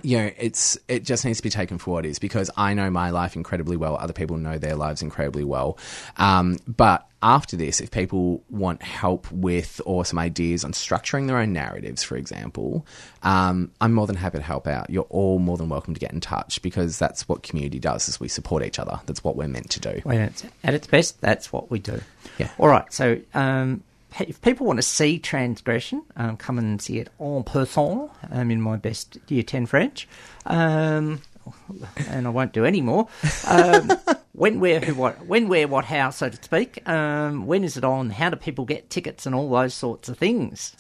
[0.03, 2.73] you know, it's it just needs to be taken for what it is because I
[2.73, 3.97] know my life incredibly well.
[3.97, 5.77] Other people know their lives incredibly well.
[6.17, 11.37] Um, but after this, if people want help with or some ideas on structuring their
[11.37, 12.87] own narratives, for example,
[13.23, 14.89] um, I'm more than happy to help out.
[14.89, 18.19] You're all more than welcome to get in touch because that's what community does: is
[18.19, 18.99] we support each other.
[19.05, 20.01] That's what we're meant to do.
[20.29, 22.01] It's at its best, that's what we do.
[22.39, 22.51] Yeah.
[22.59, 22.91] All right.
[22.91, 23.83] So, um,
[24.21, 28.61] if people want to see transgression, um, come and see it en person um, in
[28.61, 30.09] my best Year 10 French.
[30.47, 31.23] Um,
[32.09, 33.09] and I won't do any more.
[33.47, 33.91] Um,
[34.33, 36.87] when, where, who, what, when, where, what, how, so to speak.
[36.89, 38.11] Um, when is it on?
[38.11, 40.77] How do people get tickets and all those sorts of things?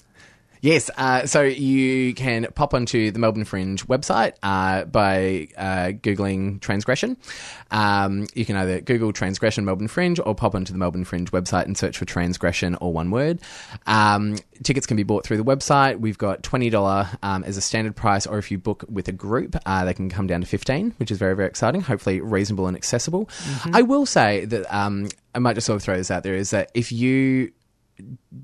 [0.62, 6.60] Yes, uh, so you can pop onto the Melbourne Fringe website uh, by uh, Googling
[6.60, 7.16] transgression.
[7.72, 11.64] Um, you can either Google transgression Melbourne Fringe or pop onto the Melbourne Fringe website
[11.64, 13.40] and search for transgression or one word.
[13.88, 15.98] Um, tickets can be bought through the website.
[15.98, 19.56] We've got $20 um, as a standard price, or if you book with a group,
[19.66, 21.80] uh, they can come down to 15 which is very, very exciting.
[21.80, 23.28] Hopefully, reasonable and accessible.
[23.72, 26.50] I will say that um, I might just sort of throw this out there is
[26.50, 27.52] that if you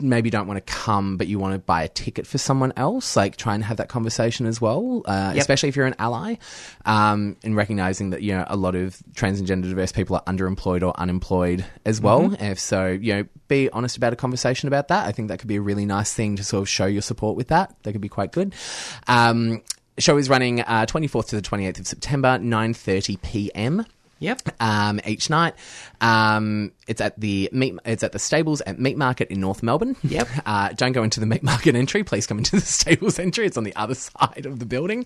[0.01, 3.17] maybe don't want to come, but you want to buy a ticket for someone else,
[3.17, 5.41] like try and have that conversation as well, uh, Yep.
[5.41, 6.37] especially if you're an ally,
[6.85, 10.23] um, and recognizing that, you know, a lot of trans and gender diverse people are
[10.25, 12.37] underemployed or unemployed as well.
[12.39, 15.07] If so, you know, be honest about a conversation about that.
[15.07, 17.37] I think that could be a really nice thing to sort of show your support
[17.37, 17.75] with that.
[17.83, 18.55] That could be quite good.
[19.07, 19.63] Um,
[19.99, 23.87] show is running uh, 24th to the 28th of September, 9.30 p.m
[24.20, 24.42] Yep.
[24.61, 25.54] um, each night.
[26.00, 27.74] Um, it's at the meat.
[27.85, 29.96] It's at the stables at Meat Market in North Melbourne.
[30.02, 30.28] Yep.
[30.46, 32.02] Uh, don't go into the Meat Market entry.
[32.04, 33.44] Please come into the stables entry.
[33.46, 35.04] It's on the other side of the building.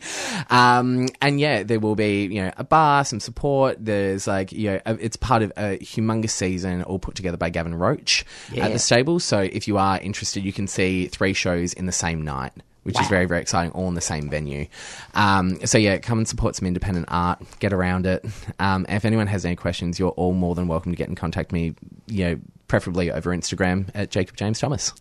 [0.50, 3.76] Um, and yeah, there will be you know a bar, some support.
[3.84, 7.50] There's like you know a- it's part of a humongous season all put together by
[7.50, 8.24] Gavin Roach
[8.56, 9.24] at the stables.
[9.24, 12.52] So if you are interested, you can see three shows in the same night.
[12.84, 14.66] Which is very, very exciting, all in the same venue.
[15.14, 18.24] Um, so, yeah, come and support some independent art, get around it.
[18.58, 21.52] Um, if anyone has any questions, you're all more than welcome to get in contact
[21.52, 21.74] with me,
[22.08, 24.92] you know, preferably over Instagram at Jacob James Thomas.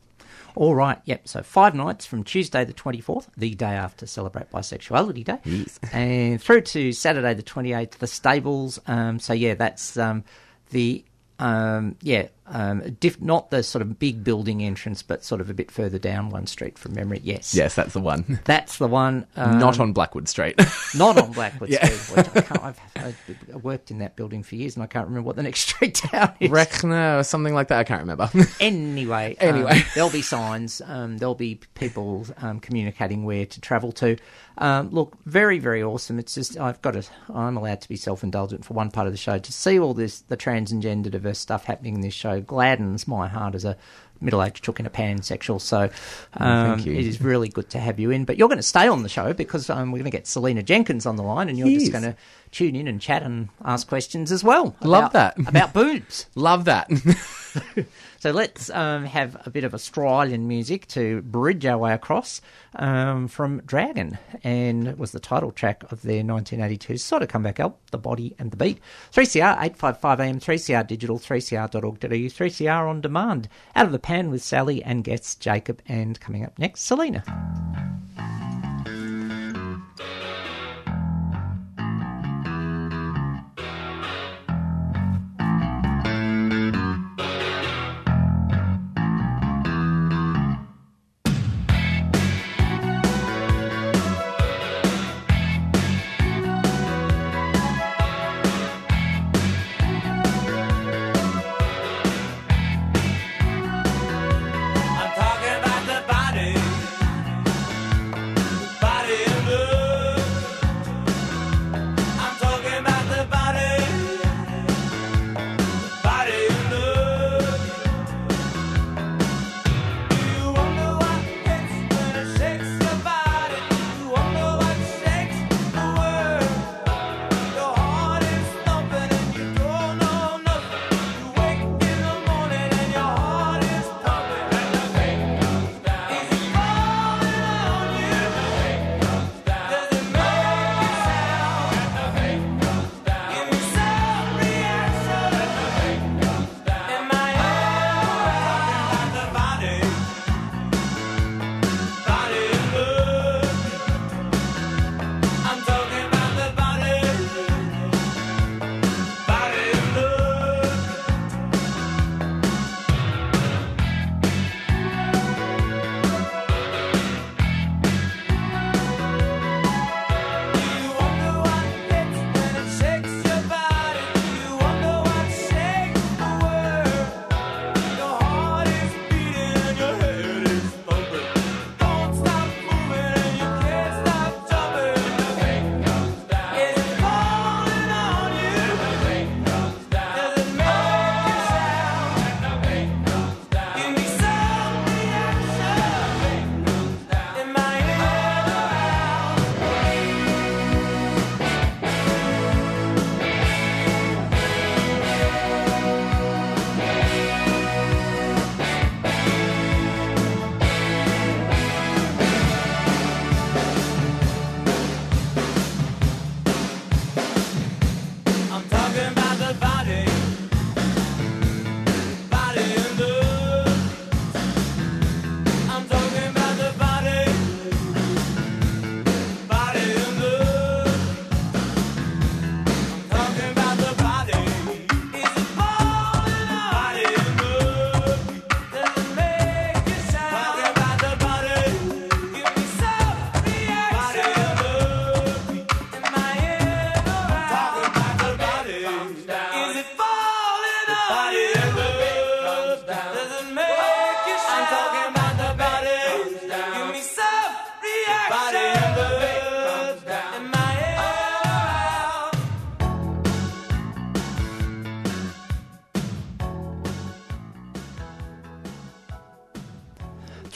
[0.54, 1.28] All right, yep.
[1.28, 5.80] So five nights from Tuesday the 24th, the day after Celebrate Bisexuality Day, Yes.
[5.94, 8.78] and through to Saturday the 28th, the Stables.
[8.86, 10.24] Um, so yeah, that's um,
[10.72, 11.04] the
[11.40, 15.54] um, yeah, um, diff- not the sort of big building entrance, but sort of a
[15.54, 17.20] bit further down one street from memory.
[17.24, 18.40] Yes, Yes, that's the one.
[18.46, 19.26] that's the one.
[19.36, 20.60] Um, Not on Blackwood Street.
[20.96, 21.86] not on Blackwood Yeah.
[21.88, 22.18] Street.
[22.18, 25.26] Which I can't, I've, I've worked in that building for years, and I can't remember
[25.28, 26.52] what the next street down is.
[26.52, 27.80] Rechner or something like that.
[27.80, 28.30] I can't remember.
[28.60, 29.82] Anyway, um, Anyway.
[29.96, 30.82] there'll be signs.
[30.86, 34.18] Um, there'll be people um, communicating where to travel to.
[34.58, 36.20] Um, look, very, very awesome.
[36.20, 37.04] It's just I've got to.
[37.34, 39.40] I'm allowed to be self-indulgent for one part of the show.
[39.40, 43.08] To see all this, the trans and gender diverse stuff happening in this show, gladdens
[43.08, 43.78] my heart as a
[44.20, 45.60] middle-aged chook in a pansexual.
[45.60, 45.90] So
[46.38, 46.94] um, you.
[46.94, 48.26] it is really good to have you in.
[48.26, 50.62] But you're going to stay on the show because um, we're going to get Selena
[50.62, 51.82] Jenkins on the line, and you're Yes.
[51.82, 52.16] just going to
[52.52, 54.76] tune in and chat and ask questions as well.
[54.82, 55.38] Love that.
[55.48, 56.28] about boobs.
[56.36, 56.90] Love that.
[58.22, 62.40] So let's um, have a bit of Australian music to bridge our way across
[62.76, 67.60] um, from Dragon, and it was the title track of their 1982 sort of comeback
[67.60, 68.80] album, The Body and the Beat.
[69.12, 73.50] 3CR 855 AM, 3CR Digital, 3CR.org.au, 3CR on demand.
[73.76, 77.24] Out of the pan with Sally and guests Jacob, and coming up next, Selena.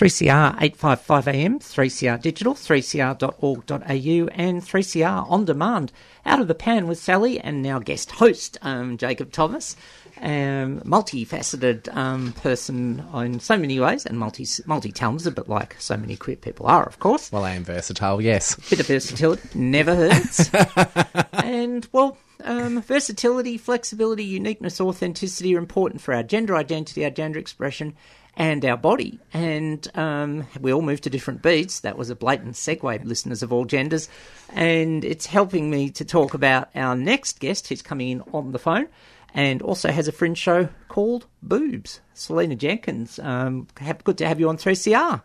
[0.06, 5.92] 3CR 855 AM, 3CR Digital, 3cr.org.au, and 3CR On Demand.
[6.28, 9.76] Out of the pan with Sally and now guest host, um, Jacob Thomas.
[10.22, 15.98] Um, multifaceted um, person in so many ways and multi multi talented, but like so
[15.98, 17.32] many queer people are, of course.
[17.32, 18.56] Well, I am versatile, yes.
[18.70, 20.52] Bit of versatility never hurts.
[21.34, 27.40] and well, um, versatility, flexibility, uniqueness, authenticity are important for our gender identity, our gender
[27.40, 27.96] expression,
[28.38, 29.20] and our body.
[29.34, 31.82] And um, we all move to different beats.
[31.82, 34.10] That was a blatant segue, listeners of all genders.
[34.54, 38.60] And it's helping me to talk about our next guest who's coming in on the
[38.60, 38.88] phone
[39.34, 42.00] and also has a fringe show called Boobs.
[42.14, 45.22] Selena Jenkins, um, have, good to have you on 3CR.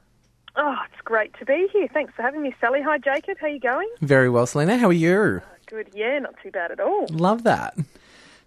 [0.56, 1.88] Oh, it's great to be here.
[1.92, 2.82] Thanks for having me, Sally.
[2.82, 3.38] Hi, Jacob.
[3.40, 3.88] How are you going?
[4.00, 4.76] Very well, Selena.
[4.76, 5.40] How are you?
[5.66, 5.90] Good.
[5.94, 7.06] Yeah, not too bad at all.
[7.10, 7.76] Love that.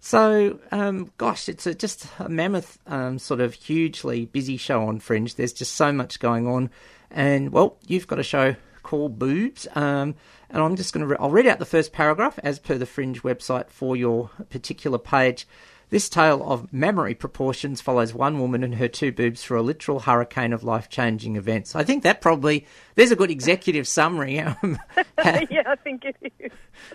[0.04, 5.00] So, um, gosh, it's a, just a mammoth, um, sort of hugely busy show on
[5.00, 5.34] Fringe.
[5.34, 6.68] There's just so much going on,
[7.10, 10.14] and well, you've got a show called Boobs, um,
[10.50, 12.84] and I'm just going to re- I'll read out the first paragraph as per the
[12.84, 15.48] Fringe website for your particular page.
[15.90, 20.00] This tale of mammary proportions follows one woman and her two boobs through a literal
[20.00, 21.76] hurricane of life changing events.
[21.76, 24.40] I think that probably, there's a good executive summary.
[24.40, 24.78] Um,
[25.18, 26.50] yeah, I think it is.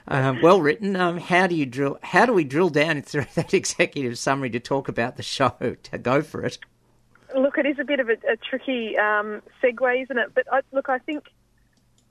[0.07, 0.95] um, well written.
[0.95, 1.97] Um, how do you drill?
[2.03, 5.55] How do we drill down through that executive summary to talk about the show?
[5.59, 6.57] To go for it.
[7.37, 10.33] Look, it is a bit of a, a tricky um, segue, isn't it?
[10.33, 11.25] But I, look, I think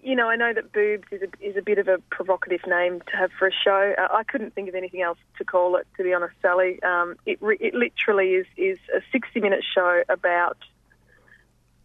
[0.03, 3.01] you know, I know that boobs is a, is a bit of a provocative name
[3.11, 3.95] to have for a show.
[3.99, 6.83] Uh, I couldn't think of anything else to call it, to be honest, Sally.
[6.83, 10.59] Um, it, re- it literally is, is a 60 minute show about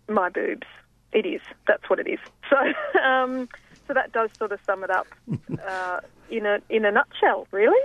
[0.07, 0.67] my boobs.
[1.11, 1.41] It is.
[1.67, 2.19] That's what it is.
[2.49, 3.49] So, um,
[3.87, 5.07] so that does sort of sum it up
[5.67, 7.81] uh, in a in a nutshell, really.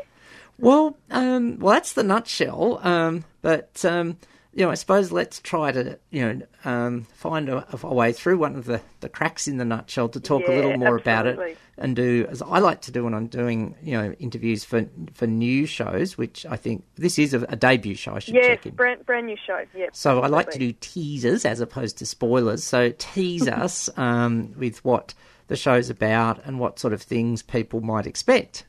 [0.59, 2.81] Well, um, well, that's the nutshell.
[2.83, 4.19] Um, but um,
[4.55, 8.39] you know, I suppose let's try to you know um, find a, a way through
[8.39, 11.59] one of the, the cracks in the nutshell to talk a little more about it
[11.77, 15.27] and do as I like to do when I'm doing you know interviews for for
[15.27, 18.15] new shows, which I think this is a, a debut show.
[18.15, 18.75] I should Yes, check in.
[18.75, 19.65] brand brand new show.
[19.77, 19.91] Yep.
[19.95, 22.65] So I like to do teasers as opposed to spoilers.
[22.65, 25.15] So tease us um, with what
[25.49, 28.65] the show's about and what sort of things people might expect.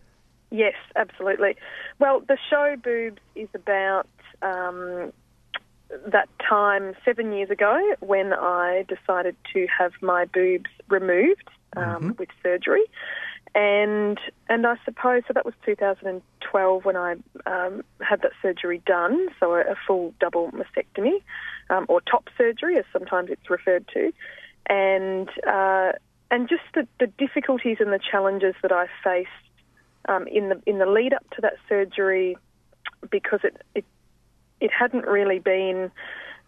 [0.52, 1.56] Yes, absolutely.
[2.00, 4.08] Well, the show Boobs is about
[4.42, 5.12] um,
[6.08, 12.30] that time seven years ago when I decided to have my boobs removed um, with
[12.44, 12.84] surgery.
[13.56, 17.14] And and I suppose so that was 2012 when I
[17.48, 21.24] um, had that surgery done, so a, a full double mastectomy,
[21.72, 24.14] um, or top surgery, as sometimes it's referred to,
[24.68, 25.94] and uh,
[26.30, 29.30] and just the, the difficulties and the challenges that I faced
[30.08, 32.38] um, in the in the lead up to that surgery,
[33.10, 33.86] because it, it
[34.60, 35.92] it hadn't really been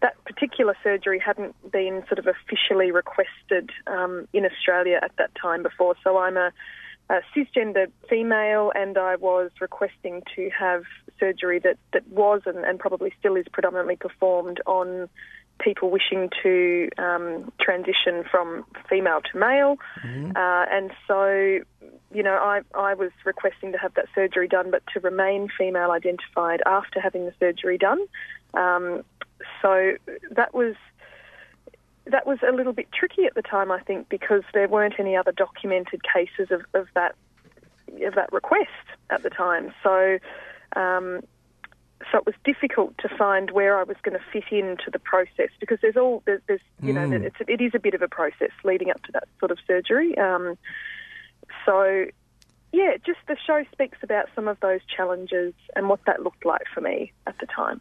[0.02, 5.62] that particular surgery hadn't been sort of officially requested um, in Australia at that time
[5.62, 5.94] before.
[6.02, 6.50] So I'm a,
[7.08, 10.82] a cisgender female, and I was requesting to have
[11.18, 15.08] surgery that that was and, and probably still is predominantly performed on
[15.62, 19.76] people wishing to um, transition from female to male.
[20.36, 21.60] Uh, and so,
[22.12, 25.90] you know, I, I was requesting to have that surgery done, but to remain female
[25.90, 28.00] identified after having the surgery done.
[28.54, 29.02] Um,
[29.60, 29.94] so
[30.30, 30.74] that was
[32.06, 35.16] that was a little bit tricky at the time, I think, because there weren't any
[35.16, 37.14] other documented cases of, of that
[38.02, 38.70] of that request
[39.10, 39.72] at the time.
[39.82, 40.18] So
[40.74, 41.20] um,
[42.10, 45.50] so it was difficult to find where I was going to fit into the process
[45.60, 48.50] because there's all there's, there's you know it's it is a bit of a process
[48.64, 50.16] leading up to that sort of surgery.
[50.18, 50.56] Um,
[51.66, 52.06] so
[52.72, 56.62] yeah, just the show speaks about some of those challenges and what that looked like
[56.72, 57.80] for me at the time.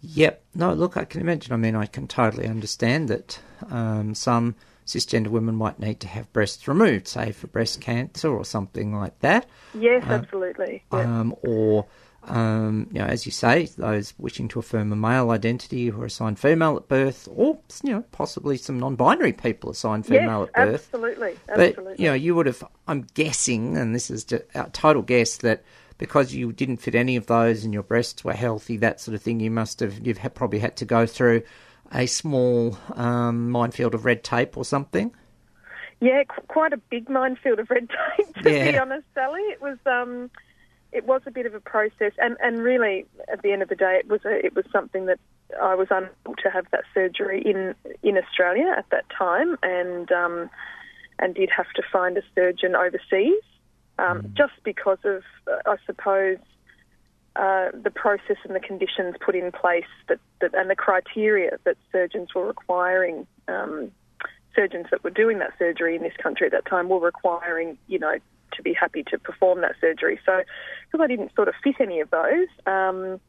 [0.00, 0.44] Yep.
[0.54, 1.52] No, look, I can imagine.
[1.52, 4.54] I mean, I can totally understand that um, some
[4.86, 9.18] cisgender women might need to have breasts removed, say for breast cancer or something like
[9.20, 9.46] that.
[9.74, 10.84] Yes, absolutely.
[10.92, 11.00] Yeah.
[11.00, 11.86] Um, or,
[12.28, 16.06] um, you know, as you say, those wishing to affirm a male identity who are
[16.06, 20.50] assigned female at birth, or, you know, possibly some non binary people assigned female yes,
[20.54, 20.88] at birth.
[20.94, 21.84] absolutely, absolutely.
[21.84, 22.62] But you know, you would have.
[22.86, 25.62] I'm guessing, and this is a total guess, that
[25.96, 29.22] because you didn't fit any of those and your breasts were healthy, that sort of
[29.22, 30.06] thing, you must have.
[30.06, 31.42] You've probably had to go through
[31.92, 35.14] a small um, minefield of red tape or something.
[36.00, 38.34] Yeah, qu- quite a big minefield of red tape.
[38.36, 40.30] To be honest, Sally, it was um,
[40.92, 43.76] it was a bit of a process, and and really, at the end of the
[43.76, 45.18] day, it was a, it was something that
[45.60, 50.50] I was unable to have that surgery in in Australia at that time, and um,
[51.18, 53.42] and did have to find a surgeon overseas,
[53.98, 55.22] um, just because of
[55.66, 56.38] I suppose
[57.36, 61.76] uh, the process and the conditions put in place that, that and the criteria that
[61.92, 63.92] surgeons were requiring um,
[64.54, 67.98] surgeons that were doing that surgery in this country at that time were requiring, you
[67.98, 68.16] know,
[68.52, 70.18] to be happy to perform that surgery.
[70.24, 70.42] So,
[70.86, 73.20] because I didn't sort of fit any of those, um,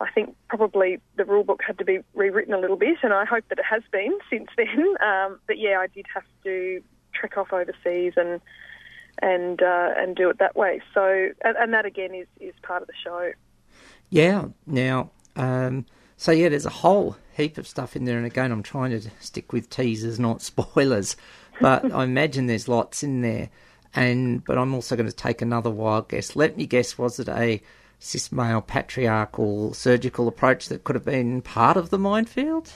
[0.00, 3.24] I think probably the rule book had to be rewritten a little bit, and I
[3.24, 4.94] hope that it has been since then.
[5.00, 6.82] Um, but yeah, I did have to
[7.14, 8.40] trek off overseas and
[9.20, 10.80] and uh, and do it that way.
[10.94, 13.32] So, and, and that again is is part of the show.
[14.10, 14.48] Yeah.
[14.66, 15.86] Now, um,
[16.16, 19.10] so yeah, there's a whole heap of stuff in there, and again, I'm trying to
[19.20, 21.16] stick with teasers, not spoilers.
[21.60, 23.50] But I imagine there's lots in there,
[23.94, 26.36] and but I'm also going to take another wild guess.
[26.36, 27.60] Let me guess, was it a
[27.98, 32.72] cis male patriarchal surgical approach that could have been part of the minefield?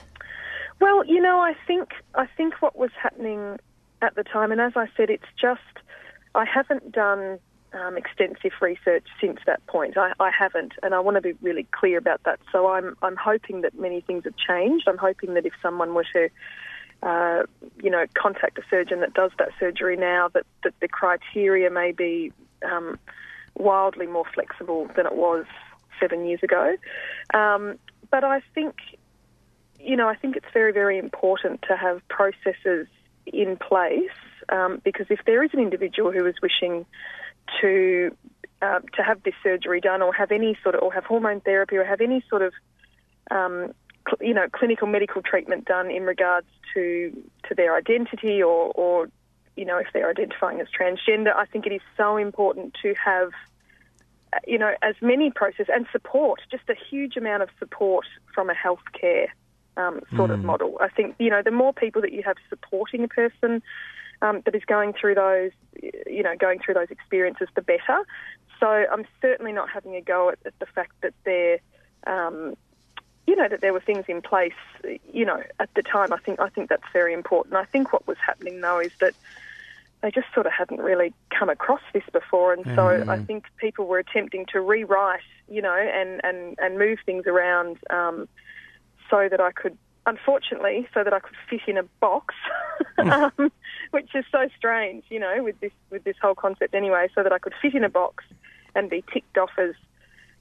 [0.80, 3.58] Well, you know, I think I think what was happening
[4.02, 5.60] at the time, and as I said, it's just
[6.34, 7.38] I haven't done
[7.72, 9.96] um, extensive research since that point.
[9.96, 12.38] I, I haven't, and I want to be really clear about that.
[12.52, 14.86] So I'm I'm hoping that many things have changed.
[14.88, 16.28] I'm hoping that if someone were to
[17.06, 17.44] uh,
[17.80, 21.92] you know, contact a surgeon that does that surgery now, that, that the criteria may
[21.92, 22.32] be
[22.68, 22.98] um,
[23.54, 25.44] wildly more flexible than it was
[26.00, 26.76] seven years ago.
[27.32, 27.78] Um,
[28.10, 28.74] but I think,
[29.78, 32.88] you know, I think it's very, very important to have processes
[33.24, 34.10] in place
[34.48, 36.86] um, because if there is an individual who is wishing
[37.60, 38.16] to
[38.62, 41.76] uh, to have this surgery done or have any sort of or have hormone therapy
[41.76, 42.52] or have any sort of
[43.30, 43.72] um,
[44.20, 47.12] you know clinical medical treatment done in regards to
[47.48, 49.08] to their identity or or
[49.56, 51.34] you know if they're identifying as transgender.
[51.34, 53.30] I think it is so important to have
[54.32, 58.50] uh, you know as many process and support just a huge amount of support from
[58.50, 59.28] a healthcare
[59.76, 60.78] um, sort of model.
[60.80, 63.62] I think you know the more people that you have supporting a person
[64.22, 65.50] um, that is going through those,
[66.06, 68.04] you know, going through those experiences, the better.
[68.58, 71.58] So I'm certainly not having a go at, at the fact that there,
[72.06, 72.54] um,
[73.26, 74.52] you know, that there were things in place,
[75.12, 76.12] you know, at the time.
[76.12, 77.56] I think I think that's very important.
[77.56, 79.14] I think what was happening though is that
[80.02, 83.86] they just sort of hadn't really come across this before, and so I think people
[83.86, 88.28] were attempting to rewrite, you know, and and and move things around um,
[89.10, 92.34] so that I could, unfortunately, so that I could fit in a box,
[92.98, 93.50] um,
[93.90, 97.32] which is so strange, you know, with this with this whole concept anyway, so that
[97.32, 98.22] I could fit in a box
[98.74, 99.74] and be ticked off as,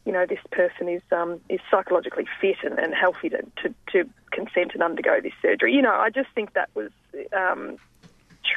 [0.06, 4.10] you know, this person is um, is psychologically fit and, and healthy to, to to
[4.32, 5.74] consent and undergo this surgery.
[5.74, 6.92] You know, I just think that was
[7.36, 7.78] um,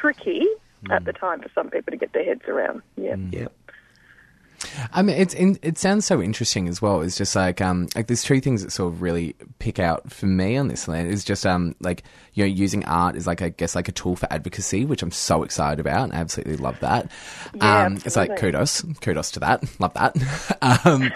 [0.01, 0.47] tricky
[0.91, 2.83] at the time for some people to get their heads around.
[2.97, 3.17] Yeah.
[3.33, 3.53] Yep.
[4.93, 7.01] I mean, it's in, it sounds so interesting as well.
[7.01, 10.27] It's just like um like there's two things that sort of really pick out for
[10.27, 11.11] me on this land.
[11.11, 12.03] Is just um like
[12.35, 15.11] you know using art is like I guess like a tool for advocacy, which I'm
[15.11, 17.11] so excited about and I absolutely love that.
[17.55, 20.17] Yeah, um, it's like kudos, kudos to that, love that.
[20.87, 21.13] um,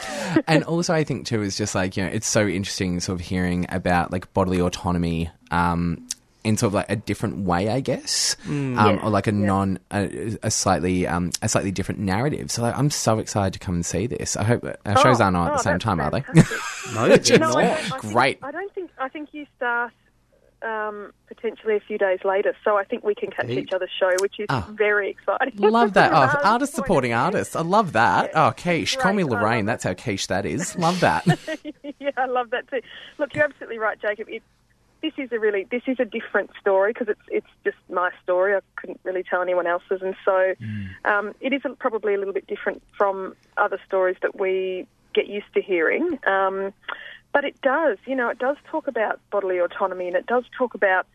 [0.46, 3.26] and also I think too is just like you know it's so interesting sort of
[3.26, 5.30] hearing about like bodily autonomy.
[5.50, 6.06] Um,
[6.44, 10.36] in sort of like a different way, I guess, um, or like a non, a,
[10.42, 12.50] a slightly, um, a slightly different narrative.
[12.50, 14.36] So like, I'm so excited to come and see this.
[14.36, 16.24] I hope our shows Oh, aren't on at oh, the same that's time, are they?
[16.94, 17.98] No, they're No, not.
[18.00, 18.38] Great.
[18.42, 18.90] I don't think.
[18.98, 19.92] I think you start
[20.62, 24.10] um, potentially a few days later, so I think we can catch each other's show,
[24.20, 24.68] which is Ah.
[24.72, 25.54] very exciting.
[25.56, 26.12] Love that.
[26.12, 27.56] Oh, an artist artist supporting artists.
[27.56, 28.30] I love that.
[28.32, 28.48] Yeah.
[28.48, 28.96] Oh, quiche.
[28.96, 29.64] Call me Lorraine.
[29.64, 30.76] That's how quiche that is.
[30.78, 31.24] Love that.
[31.98, 32.80] yeah, I love that too.
[33.18, 34.28] Look, you're absolutely right, Jacob.
[34.28, 34.42] It,
[35.02, 38.54] this is a really this is a different story because it's it's just my story.
[38.54, 40.54] I couldn't really tell anyone else's, and so
[41.04, 45.52] um, it is probably a little bit different from other stories that we get used
[45.54, 46.18] to hearing.
[46.26, 46.72] Um,
[47.32, 50.74] but it does, you know, it does talk about bodily autonomy, and it does talk
[50.74, 51.06] about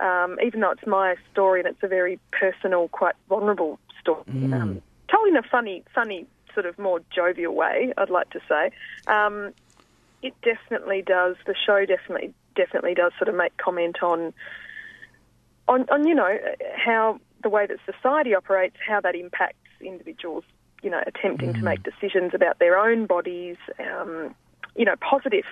[0.00, 4.82] um, even though it's my story and it's a very personal, quite vulnerable story, um,
[5.10, 7.92] told in a funny, funny sort of more jovial way.
[7.96, 8.70] I'd like to say.
[9.06, 9.52] Um,
[10.22, 11.36] it definitely does.
[11.46, 14.32] The show definitely definitely does sort of make comment on
[15.68, 16.38] on on you know
[16.76, 20.44] how the way that society operates, how that impacts individuals.
[20.82, 23.56] You know, attempting to make decisions about their own bodies.
[23.78, 24.34] Um,
[24.76, 25.44] you know, positive,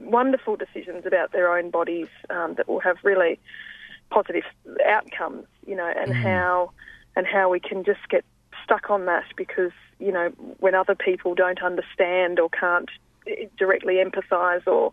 [0.00, 3.38] wonderful decisions about their own bodies um, that will have really
[4.10, 4.44] positive
[4.86, 5.46] outcomes.
[5.66, 6.72] You know, and how
[7.16, 8.24] and how we can just get
[8.62, 10.28] stuck on that because you know
[10.58, 12.90] when other people don't understand or can't
[13.26, 14.92] eh, directly empathise or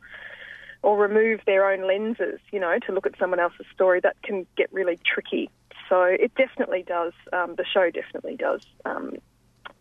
[0.83, 4.45] or remove their own lenses, you know, to look at someone else's story, that can
[4.55, 5.49] get really tricky.
[5.89, 7.13] So it definitely does.
[7.31, 9.15] Um, the show definitely does, um,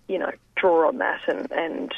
[0.08, 1.94] you know, draw on that and and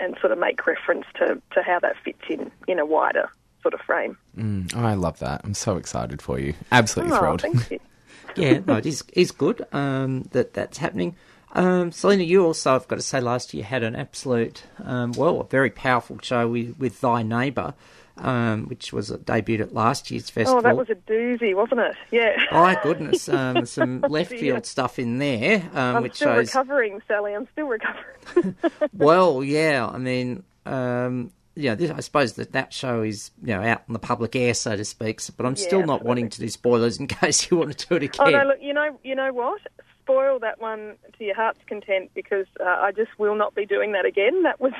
[0.00, 3.30] and sort of make reference to, to how that fits in in a wider
[3.62, 4.16] sort of frame.
[4.36, 5.40] Mm, I love that.
[5.44, 6.54] I'm so excited for you.
[6.72, 7.42] Absolutely Oh, thrilled.
[7.42, 7.78] thank you.
[8.36, 11.16] yeah, no, it is is good um, that that's happening.
[11.54, 15.42] Um, Selena, you also, I've got to say, last year had an absolute, um, well,
[15.42, 17.74] a very powerful show with, with Thy Neighbour,
[18.18, 20.58] um, which was debuted at last year's festival.
[20.58, 21.94] Oh, that was a doozy, wasn't it?
[22.10, 22.36] Yeah.
[22.50, 26.48] Oh my goodness, um, some left field stuff in there, um, I'm which still shows.
[26.48, 27.34] recovering, Sally.
[27.34, 28.54] I'm still recovering.
[28.92, 33.62] Well, yeah, I mean, um, yeah, this, I suppose that that show is you know
[33.62, 35.20] out in the public air, so to speak.
[35.20, 37.86] so- But I'm still Yeah, not wanting to do spoilers in case you want to
[37.88, 38.26] do it again.
[38.26, 38.44] Oh no!
[38.48, 39.60] Look, you know, you know what?
[40.02, 43.92] Spoil that one to your heart's content because uh, I just will not be doing
[43.92, 44.42] that again.
[44.42, 44.72] That was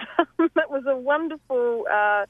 [0.54, 2.26] that was a wonderful uh,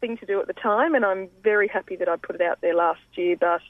[0.00, 2.60] thing to do at the time, and I'm very happy that I put it out
[2.60, 3.36] there last year.
[3.38, 3.60] But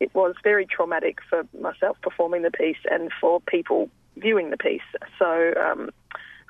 [0.00, 4.80] it was very traumatic for myself performing the piece and for people viewing the piece.
[5.18, 5.90] So um,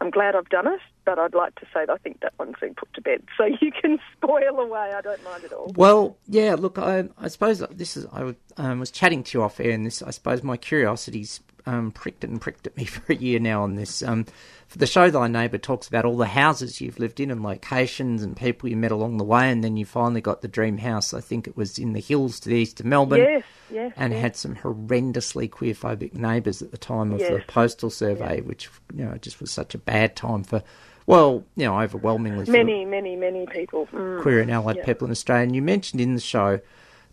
[0.00, 0.80] I'm glad I've done it.
[1.04, 3.22] But I'd like to say that I think that one's been put to bed.
[3.36, 4.92] So you can spoil away.
[4.94, 5.72] I don't mind at all.
[5.76, 6.56] Well, yeah.
[6.58, 8.04] Look, I, I suppose this is.
[8.12, 10.02] I um, was chatting to you off air, and this.
[10.02, 13.62] I suppose my curiosity's um, pricked it and pricked at me for a year now
[13.62, 14.02] on this.
[14.02, 14.24] Um,
[14.66, 18.22] for the show, Thy Neighbour talks about all the houses you've lived in and locations
[18.22, 21.14] and people you met along the way, and then you finally got the dream house.
[21.14, 23.20] I think it was in the hills to the east of Melbourne.
[23.20, 24.22] Yes, yes, And yes.
[24.22, 29.16] had some horrendously queerphobic neighbours at the time of the postal survey, which you know
[29.18, 30.62] just was such a bad time for.
[31.06, 33.86] Well, you know, overwhelmingly Many, many, many people.
[33.86, 34.20] Mm.
[34.20, 35.44] queer and allied people in Australia.
[35.44, 36.60] And you mentioned in the show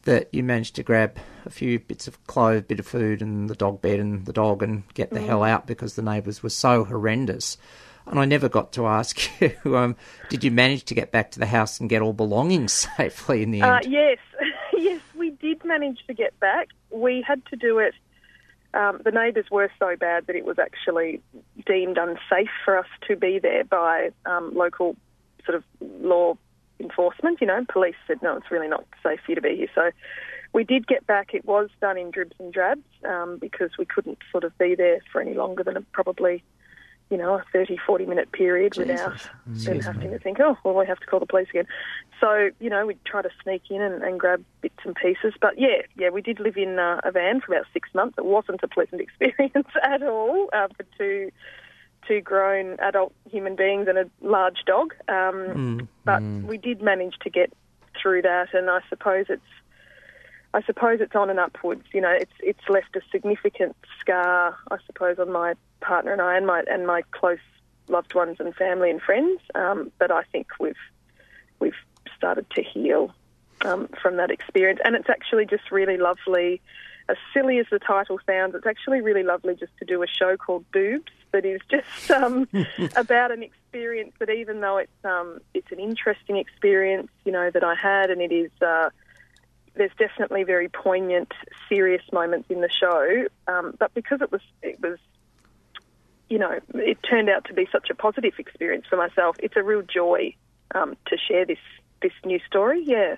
[0.06, 3.56] that you managed to grab a few bits of clothes, bit of food, and the
[3.56, 5.26] dog bed and the dog, and get the Mm.
[5.28, 7.58] hell out because the neighbours were so horrendous.
[8.08, 9.20] And I never got to ask
[9.66, 9.96] you, um,
[10.30, 13.52] did you manage to get back to the house and get all belongings safely in
[13.52, 13.86] the Uh, end?
[13.88, 14.18] yes,
[14.78, 16.70] yes, we did manage to get back.
[16.92, 17.94] We had to do it.
[18.76, 21.22] Um, the neighbours were so bad that it was actually
[21.66, 24.96] deemed unsafe for us to be there by um, local
[25.46, 25.64] sort of
[26.02, 26.38] law
[26.80, 27.42] enforcement.
[27.42, 29.68] You know, police said no, it's really not safe for you to be here.
[29.74, 29.92] So
[30.56, 31.34] we did get back.
[31.34, 35.00] It was done in dribs and drabs um, because we couldn't sort of be there
[35.12, 36.44] for any longer than a, probably,
[37.10, 40.86] you know, a 30, 40 minute period without them having to think, oh, well, we
[40.86, 41.68] have to call the police again.
[42.22, 45.34] So, you know, we'd try to sneak in and, and grab bits and pieces.
[45.42, 48.16] But yeah, yeah, we did live in uh, a van for about six months.
[48.18, 51.32] It wasn't a pleasant experience at all uh, for two
[52.08, 54.94] two grown adult human beings and a large dog.
[55.08, 57.52] Um, But we did manage to get
[58.02, 59.42] through that, and I suppose it's
[60.54, 61.84] I suppose it's on and upwards.
[61.94, 66.38] You know, it's it's left a significant scar, I suppose, on my partner and I,
[66.38, 67.40] and my and my close
[67.88, 69.42] loved ones and family and friends.
[69.54, 70.76] Um, but I think we've
[71.60, 71.76] we've
[72.16, 73.14] started to heal
[73.66, 76.62] um, from that experience, and it's actually just really lovely.
[77.08, 80.38] As silly as the title sounds, it's actually really lovely just to do a show
[80.38, 82.48] called Boobs that is just um,
[82.96, 87.64] about an experience that, even though it's um, it's an interesting experience, you know, that
[87.64, 88.52] I had, and it is.
[88.62, 88.90] Uh,
[89.76, 91.34] there's definitely very poignant,
[91.68, 94.98] serious moments in the show, um, but because it was it was,
[96.30, 99.36] you know, it turned out to be such a positive experience for myself.
[99.40, 100.34] It's a real joy
[100.74, 101.60] um, to share this
[102.02, 102.84] this new story.
[102.86, 103.18] Yeah,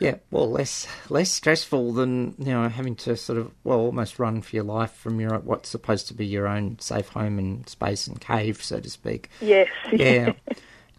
[0.00, 4.40] Yeah, well, less less stressful than you know having to sort of well almost run
[4.40, 8.06] for your life from your what's supposed to be your own safe home and space
[8.06, 9.28] and cave, so to speak.
[9.40, 10.32] yes, Yeah,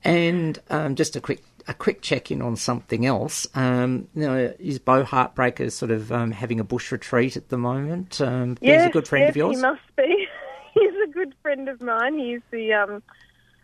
[0.04, 3.48] and um, just a quick a quick check in on something else.
[3.56, 7.58] Um, you know, is Bo Heartbreaker sort of um, having a bush retreat at the
[7.58, 8.22] moment?
[8.22, 9.56] Um, he's a good friend yes, of yours.
[9.56, 10.28] He must be.
[10.74, 12.20] he's a good friend of mine.
[12.20, 13.04] He's the um,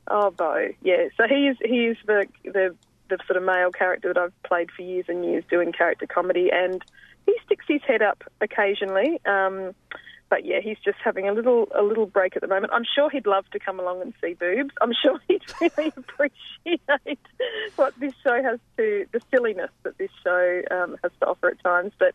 [0.08, 1.08] oh Bo, yeah.
[1.16, 2.76] So he's is he is the the
[3.10, 6.50] the sort of male character that I've played for years and years doing character comedy,
[6.52, 6.84] and
[7.26, 9.20] he sticks his head up occasionally.
[9.26, 9.74] Um,
[10.30, 12.74] but yeah, he's just having a little a little break at the moment.
[12.74, 14.74] I'm sure he'd love to come along and see boobs.
[14.82, 17.20] I'm sure he'd really appreciate
[17.76, 21.64] what this show has to the silliness that this show um, has to offer at
[21.64, 21.94] times.
[21.98, 22.14] But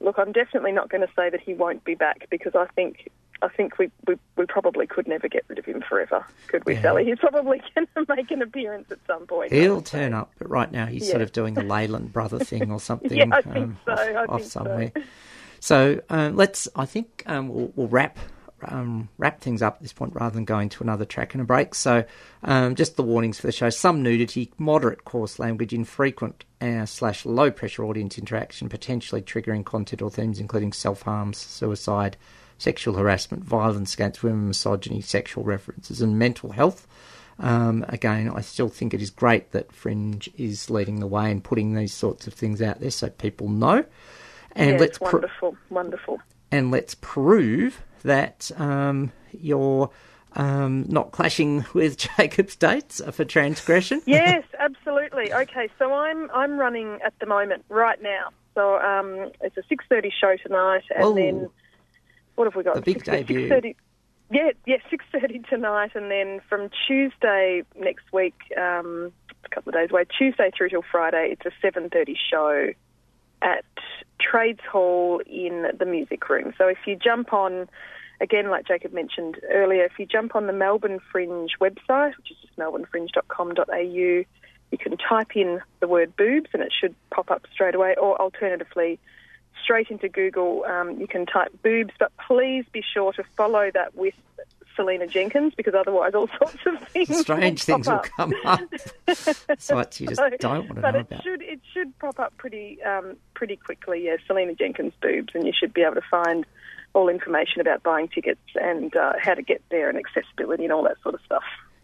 [0.00, 3.10] look, I'm definitely not going to say that he won't be back because I think
[3.42, 6.74] I think we, we, we probably could never get rid of him forever, could we,
[6.74, 6.82] Yeah.
[6.82, 7.04] Sally?
[7.04, 9.52] He's probably going to make an appearance at some point.
[9.52, 12.80] He'll turn up, but right now he's sort of doing the Leyland brother thing or
[12.80, 13.16] something.
[13.16, 14.60] Yeah, I think um, so, Off, I off think so.
[14.60, 14.92] somewhere.
[15.60, 16.68] So um, let's.
[16.74, 18.18] I think um, we'll, we'll wrap
[18.64, 21.44] um, wrap things up at this point rather than going to another track and a
[21.44, 21.74] break.
[21.74, 22.04] So
[22.42, 27.24] um, just the warnings for the show: some nudity, moderate coarse language, infrequent uh, slash
[27.24, 32.16] low pressure audience interaction, potentially triggering content or themes including self harms, suicide.
[32.62, 36.86] Sexual harassment, violence against women, misogyny, sexual references, and mental health.
[37.40, 41.42] Um, again, I still think it is great that Fringe is leading the way and
[41.42, 43.84] putting these sorts of things out there so people know.
[44.54, 46.20] And Yeah, let's wonderful, wonderful.
[46.52, 49.90] and let's prove that um, you're
[50.36, 54.02] um, not clashing with Jacob's dates for transgression.
[54.06, 55.32] yes, absolutely.
[55.34, 58.28] Okay, so I'm I'm running at the moment right now.
[58.54, 61.14] So um, it's a six thirty show tonight, and Oh.
[61.14, 61.48] then
[62.36, 62.74] what have we got?
[62.76, 63.48] The big Six- debut.
[63.48, 63.76] 6:30
[64.30, 69.12] Yeah, yeah, six thirty tonight, and then from Tuesday next week, um,
[69.44, 72.70] a couple of days away, Tuesday through till Friday, it's a seven thirty show
[73.42, 73.64] at
[74.18, 76.54] Trades Hall in the music room.
[76.56, 77.68] So if you jump on,
[78.20, 82.36] again, like Jacob mentioned earlier, if you jump on the Melbourne Fringe website, which is
[82.40, 83.76] just melbournefringe.com.au,
[84.72, 88.18] you can type in the word boobs and it should pop up straight away, or
[88.18, 88.98] alternatively,
[89.62, 93.94] straight into Google, um, you can type boobs, but please be sure to follow that
[93.94, 94.14] with
[94.76, 98.06] Selena Jenkins because otherwise all sorts of things Strange will things will up.
[98.16, 98.60] come up.
[99.58, 101.22] Sites you just So- don't want to but know it about.
[101.22, 104.04] should it should pop up pretty um, pretty quickly.
[104.06, 106.46] Yeah, Selena Jenkins boobs, and you should be able to find
[106.94, 110.82] all information about buying tickets and uh, how to get there and accessibility and all
[110.84, 111.42] that sort of stuff.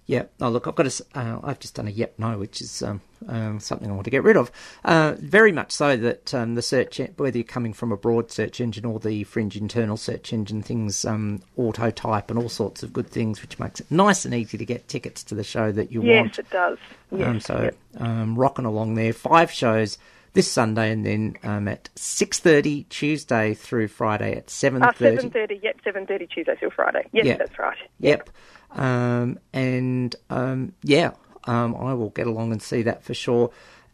[0.09, 0.24] Yeah.
[0.40, 0.88] Oh, look, I've got to.
[0.88, 4.04] s- Uh, I've just done a yep no, which is um, um, something I want
[4.06, 4.50] to get rid of.
[4.82, 8.59] Uh, very much so that um, the search, whether you're coming from a broad search
[8.59, 12.90] engine or the fringe internal search engine, things um, auto type and all sorts of
[12.94, 15.92] good things, which makes it nice and easy to get tickets to the show that
[15.92, 16.38] you yes, want.
[16.38, 16.78] it does.
[17.12, 17.76] Yes, um, so yep.
[17.98, 19.12] um, rocking along there.
[19.12, 19.98] Five shows
[20.32, 25.28] this Sunday, and then um, at six thirty Tuesday through Friday at seven Uh, seven
[25.30, 25.61] thirty.
[25.62, 27.06] Yep, seven thirty Tuesday till Friday.
[27.12, 27.36] Yes, Yeah.
[27.36, 27.76] that's right.
[28.00, 28.30] Yep.
[28.70, 31.12] Um, and um, yeah,
[31.44, 33.50] um, I will get along and see that for sure.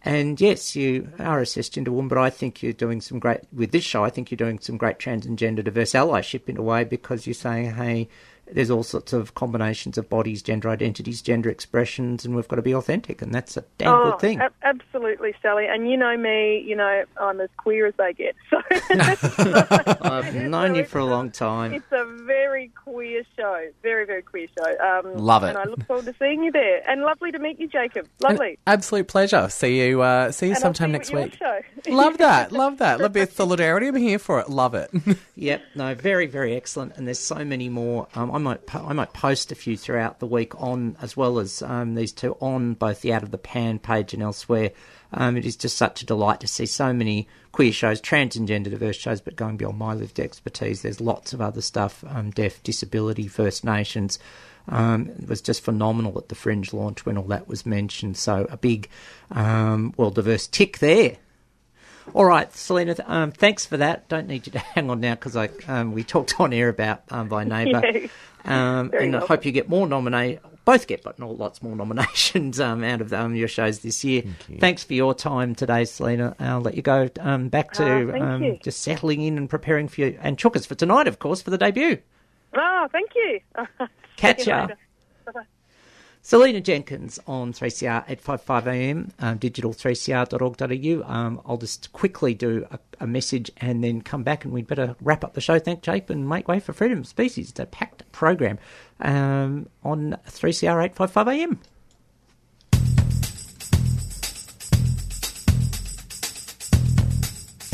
[0.07, 3.73] And yes, you are a cisgender woman, but I think you're doing some great with
[3.73, 4.05] this show.
[4.05, 7.27] I think you're doing some great trans and gender diverse allyship in a way because
[7.27, 8.09] you're saying, hey,
[8.53, 12.63] there's all sorts of combinations of bodies, gender identities, gender expressions, and we've got to
[12.63, 14.41] be authentic, and that's a damn oh, good thing.
[14.41, 15.67] ab- absolutely, Sally.
[15.67, 16.61] And you know me.
[16.61, 18.37] You know I'm as queer as they get.
[18.51, 18.61] So
[20.03, 21.73] I've known you for a long time.
[21.73, 23.69] It's a very queer show.
[23.83, 24.79] Very, very queer show.
[24.79, 25.51] Um, Love it.
[25.51, 26.89] And I look forward to seeing you there.
[26.89, 28.07] And lovely to meet you, Jacob.
[28.21, 28.59] Lovely.
[28.67, 29.49] Absolute pleasure.
[29.49, 30.03] See you.
[30.03, 31.35] Uh, see you And I'll sometime see you next your week.
[31.37, 31.61] show.
[31.89, 32.53] Love that.
[32.53, 33.01] Love that.
[33.01, 33.89] Love bit of solidarity.
[33.89, 34.51] I'm here for it.
[34.51, 34.91] Love it.
[35.37, 36.97] Yep, no, very, very excellent.
[36.97, 38.09] And there's so many more.
[38.15, 41.39] Um, I might, po- I might post a few throughout the week on, as well
[41.39, 44.73] as um, these two on both the Out of the Pan page and elsewhere.
[45.13, 48.49] Um, it is just such a delight to see so many queer shows, trans and
[48.49, 52.33] gender diverse shows, but going beyond my lived expertise, there's lots of other stuff, um,
[52.33, 54.19] deaf, disability, First Nations.
[54.67, 58.17] Um, it was just phenomenal at the Fringe launch when all that was mentioned.
[58.17, 58.89] So a big,
[59.31, 61.19] um, well, diverse tick there.
[62.13, 62.95] All right, Selena.
[63.07, 64.09] Um, thanks for that.
[64.09, 67.03] Don't need you to hang on now because I um, we talked on air about
[67.11, 68.11] um, Thy neighbour, Yes.
[68.45, 70.41] um, Very and I hope you get more nominate.
[70.67, 74.23] Both get, but not lots more nominations um, out of um, your shows this year.
[74.61, 76.35] Thanks for your time today, Selena.
[76.39, 79.89] I'll let you go um, back to Ah, thank um, just settling in and preparing
[79.89, 81.99] for you and Chookers for tonight, of course, for the debut.
[82.55, 83.41] Oh, thank you.
[84.17, 84.77] Catch See you later.
[85.27, 85.43] Bye-bye.
[86.27, 91.13] Selena Jenkins on 3CR 855am, um, digital3cr.org.au.
[91.13, 94.97] Um, I'll just quickly do a, a message and then come back and we'd better
[95.03, 95.59] wrap up the show.
[95.59, 97.51] Thank Jape and make way for Freedom of Species.
[97.51, 98.59] It's a packed program
[99.01, 101.59] um, on 3CR 855am.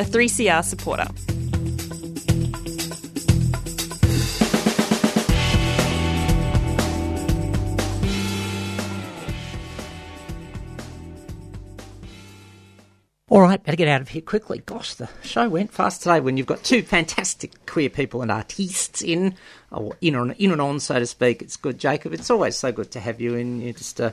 [0.00, 1.06] a 3CR supporter.
[13.28, 14.62] All right, better get out of here quickly.
[14.66, 19.02] Gosh, the show went fast today when you've got two fantastic queer people and artistes
[19.02, 19.36] in,
[19.70, 21.40] or in, in and on, so to speak.
[21.40, 22.12] It's good, Jacob.
[22.12, 23.60] It's always so good to have you in.
[23.60, 24.10] You just uh,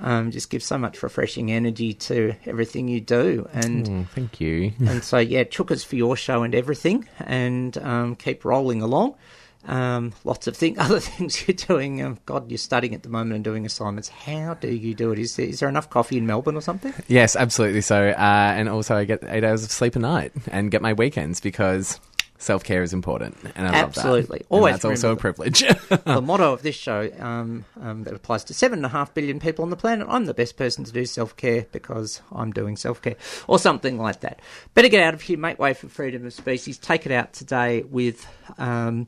[0.00, 3.48] um, just give so much refreshing energy to everything you do.
[3.52, 4.72] And Mm, thank you.
[4.80, 9.14] and so, yeah, chookers for your show and everything, and um, keep rolling along.
[9.68, 12.02] Um, lots of thing, other things you're doing.
[12.02, 14.08] Um, God, you're studying at the moment and doing assignments.
[14.08, 15.18] How do you do it?
[15.18, 16.94] Is there, is there enough coffee in Melbourne or something?
[17.08, 17.82] Yes, absolutely.
[17.82, 20.94] So, uh, and also I get eight hours of sleep a night and get my
[20.94, 22.00] weekends because
[22.40, 24.20] self care is important, and I Absolutely.
[24.20, 24.36] love that.
[24.40, 25.60] And Always that's also a privilege.
[26.04, 29.38] the motto of this show um, um, that applies to seven and a half billion
[29.38, 30.06] people on the planet.
[30.10, 33.16] I'm the best person to do self care because I'm doing self care,
[33.46, 34.40] or something like that.
[34.74, 36.78] Better get out of here, make way for freedom of species.
[36.78, 38.26] Take it out today with
[38.58, 39.06] um,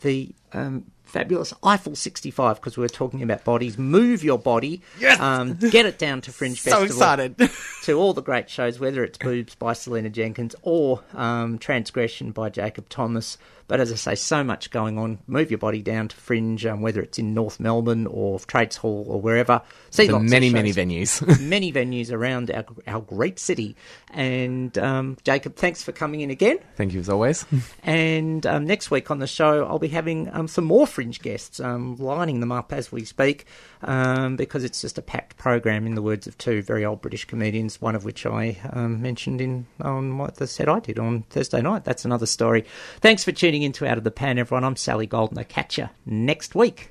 [0.00, 3.76] the um, fabulous Eiffel 65 because we were talking about bodies.
[3.76, 4.80] Move your body.
[4.98, 5.20] Yes!
[5.20, 7.50] Um, get it down to Fringe so Festival excited.
[7.82, 12.48] to all the great shows, whether it's Boobs by Selena Jenkins or um, Transgression by
[12.48, 13.36] Jacob Thomas.
[13.72, 15.18] But as I say, so much going on.
[15.26, 19.06] Move your body down to Fringe, um, whether it's in North Melbourne or Trades Hall
[19.08, 19.62] or wherever.
[19.88, 21.40] See of many, many venues.
[21.40, 23.74] many venues around our, our great city.
[24.10, 26.58] And um, Jacob, thanks for coming in again.
[26.76, 27.46] Thank you as always.
[27.84, 31.58] And um, next week on the show, I'll be having um, some more fringe guests,
[31.58, 33.46] um, lining them up as we speak,
[33.82, 35.86] um, because it's just a packed program.
[35.86, 39.40] In the words of two very old British comedians, one of which I um, mentioned
[39.40, 41.84] in on what the set I did on Thursday night.
[41.84, 42.64] That's another story.
[43.00, 44.64] Thanks for tuning in to Out of the Pan, everyone.
[44.64, 45.40] I'm Sally Goldner.
[45.40, 46.90] I catch you next week.